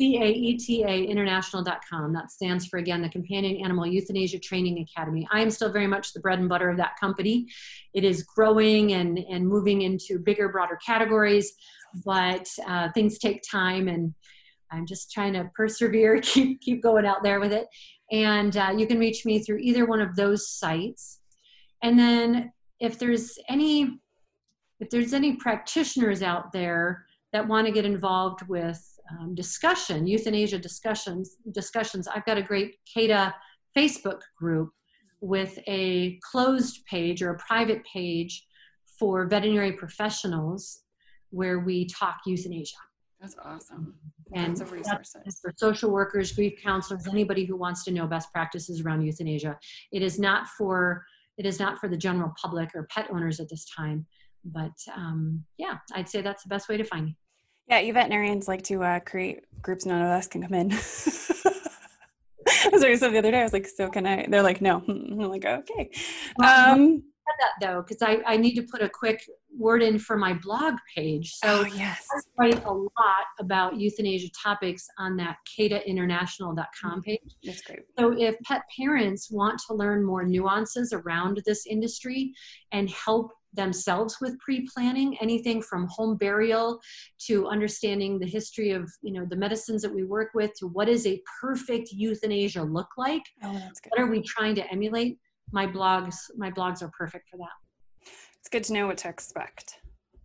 [0.01, 2.13] C-A-E-T-A international.com.
[2.13, 5.27] That stands for, again, the Companion Animal Euthanasia Training Academy.
[5.33, 7.49] I am still very much the bread and butter of that company.
[7.95, 11.53] It is growing and, and moving into bigger, broader categories,
[12.05, 14.15] but uh, things take time and
[14.71, 17.67] I'm just trying to persevere, keep, keep going out there with it.
[18.11, 21.21] And uh, you can reach me through either one of those sites.
[21.83, 24.01] And then if there's any
[24.81, 28.81] if there's any practitioners out there that want to get involved with
[29.11, 33.33] um, discussion, euthanasia discussions, discussions, I've got a great CAETA
[33.77, 34.71] Facebook group
[35.21, 38.47] with a closed page or a private page
[38.99, 40.83] for veterinary professionals
[41.31, 42.77] where we talk euthanasia.
[43.21, 43.95] That's awesome.
[44.33, 45.17] And that's a resource.
[45.43, 49.59] for social workers, grief counselors, anybody who wants to know best practices around euthanasia.
[49.93, 51.05] It is not for
[51.37, 54.07] it is not for the general public or pet owners at this time
[54.45, 57.17] but um, yeah, I'd say that's the best way to find me.
[57.69, 60.73] Yeah, you veterinarians like to uh, create groups none of us can come in.
[62.61, 63.41] I was said the other day.
[63.41, 65.91] I was like, "So can I?" They're like, "No." I'm like, "Okay."
[66.43, 67.03] Um,
[67.39, 69.23] that though, because I, I need to put a quick
[69.57, 71.35] word in for my blog page.
[71.35, 72.07] So oh, yes.
[72.13, 77.01] I write a lot about euthanasia topics on that caetainternational.com mm-hmm.
[77.01, 77.37] page.
[77.45, 77.81] That's great.
[77.99, 82.33] So if pet parents want to learn more nuances around this industry
[82.73, 86.81] and help themselves with pre-planning anything from home burial
[87.19, 90.87] to understanding the history of you know the medicines that we work with to what
[90.87, 95.19] is a perfect euthanasia look like oh, what are we trying to emulate
[95.53, 99.77] my blogs my blogs are perfect for that it's good to know what to expect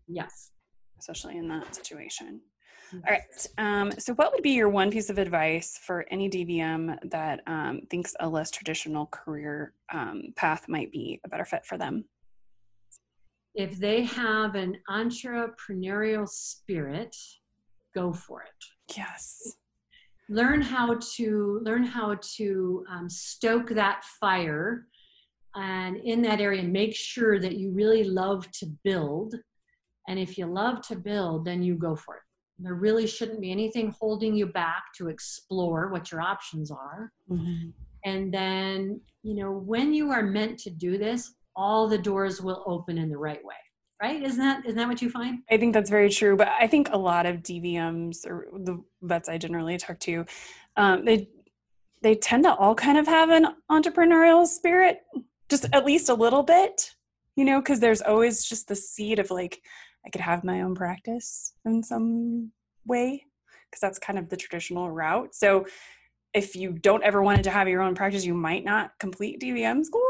[0.08, 0.52] yes
[1.00, 2.42] especially in that situation
[2.94, 3.02] yes.
[3.08, 6.98] all right um, so what would be your one piece of advice for any dvm
[7.10, 11.78] that um, thinks a less traditional career um, path might be a better fit for
[11.78, 12.06] them
[13.56, 17.16] if they have an entrepreneurial spirit,
[17.94, 18.96] go for it.
[18.98, 19.58] Yes.
[20.30, 24.88] learn how to learn how to um, stoke that fire
[25.56, 29.36] and in that area make sure that you really love to build
[30.08, 32.22] and if you love to build then you go for it
[32.60, 37.70] there really shouldn't be anything holding you back to explore what your options are mm-hmm.
[38.06, 42.64] and then you know when you are meant to do this all the doors will
[42.66, 43.56] open in the right way
[44.04, 44.22] right?
[44.22, 45.40] Isn't that isn't that what you find?
[45.50, 46.36] I think that's very true.
[46.36, 50.26] But I think a lot of DVMs or the vets I generally talk to,
[50.76, 51.30] um, they
[52.02, 55.00] they tend to all kind of have an entrepreneurial spirit,
[55.50, 56.92] just at least a little bit,
[57.36, 59.62] you know, because there's always just the seed of like
[60.06, 62.52] I could have my own practice in some
[62.86, 63.26] way,
[63.70, 65.34] because that's kind of the traditional route.
[65.34, 65.66] So
[66.34, 69.86] if you don't ever wanted to have your own practice, you might not complete DVM
[69.86, 70.02] school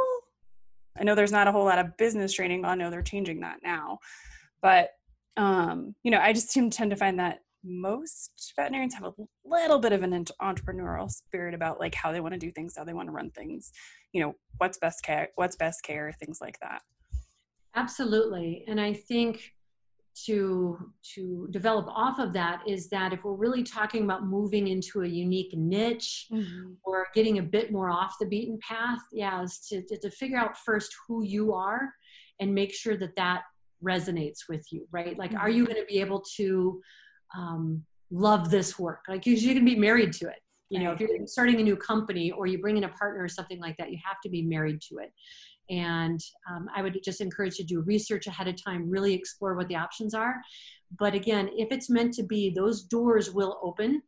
[1.00, 2.66] I know there's not a whole lot of business training.
[2.66, 4.00] I know they're changing that now,
[4.62, 4.90] but
[5.38, 9.14] um, you know, I just tend to find that most veterinarians have a
[9.46, 12.84] little bit of an entrepreneurial spirit about like how they want to do things, how
[12.84, 13.72] they want to run things.
[14.12, 16.82] You know, what's best care, what's best care, things like that.
[17.76, 19.54] Absolutely, and I think
[20.26, 20.78] to
[21.16, 25.08] to develop off of that is that if we're really talking about moving into a
[25.08, 26.74] unique niche mm-hmm.
[26.84, 30.38] or getting a bit more off the beaten path yeah is to, to, to figure
[30.38, 31.92] out first who you are
[32.40, 33.42] and make sure that that
[33.84, 35.42] resonates with you right like mm-hmm.
[35.42, 36.80] are you going to be able to
[37.38, 41.00] um, love this work like you, you can be married to it you know if
[41.00, 43.92] you're starting a new company or you bring in a partner or something like that
[43.92, 45.12] you have to be married to it
[45.70, 46.20] and
[46.50, 49.68] um, I would just encourage you to do research ahead of time, really explore what
[49.68, 50.36] the options are.
[51.00, 54.02] But again, if it's meant to be, those doors will open.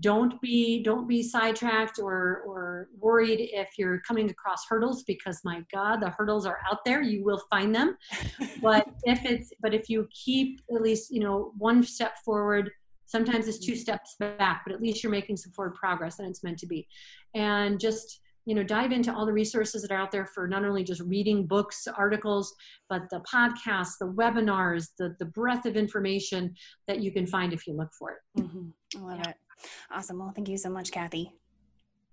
[0.00, 5.62] Don't be don't be sidetracked or or worried if you're coming across hurdles because my
[5.72, 7.02] God, the hurdles are out there.
[7.02, 7.96] You will find them.
[8.62, 12.70] but if it's but if you keep at least you know one step forward,
[13.06, 16.44] sometimes it's two steps back, but at least you're making some forward progress and it's
[16.44, 16.86] meant to be.
[17.34, 20.64] And just you know dive into all the resources that are out there for not
[20.64, 22.54] only just reading books articles
[22.88, 26.54] but the podcasts the webinars the, the breadth of information
[26.86, 28.68] that you can find if you look for it mm-hmm.
[28.96, 29.30] i love yeah.
[29.30, 29.36] it
[29.90, 31.32] awesome well thank you so much kathy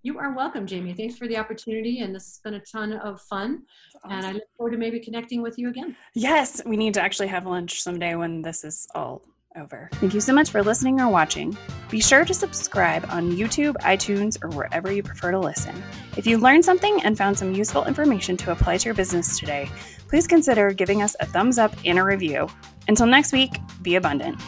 [0.04, 3.22] you are welcome jamie thanks for the opportunity and this has been a ton of
[3.22, 3.64] fun
[4.04, 4.12] awesome.
[4.12, 7.28] and i look forward to maybe connecting with you again yes we need to actually
[7.28, 9.24] have lunch someday when this is all
[9.56, 9.90] over.
[9.94, 11.58] Thank you so much for listening or watching.
[11.90, 15.82] Be sure to subscribe on YouTube, iTunes, or wherever you prefer to listen.
[16.18, 19.70] If you learned something and found some useful information to apply to your business today,
[20.08, 22.48] please consider giving us a thumbs up and a review.
[22.88, 24.40] Until next week, be abundant.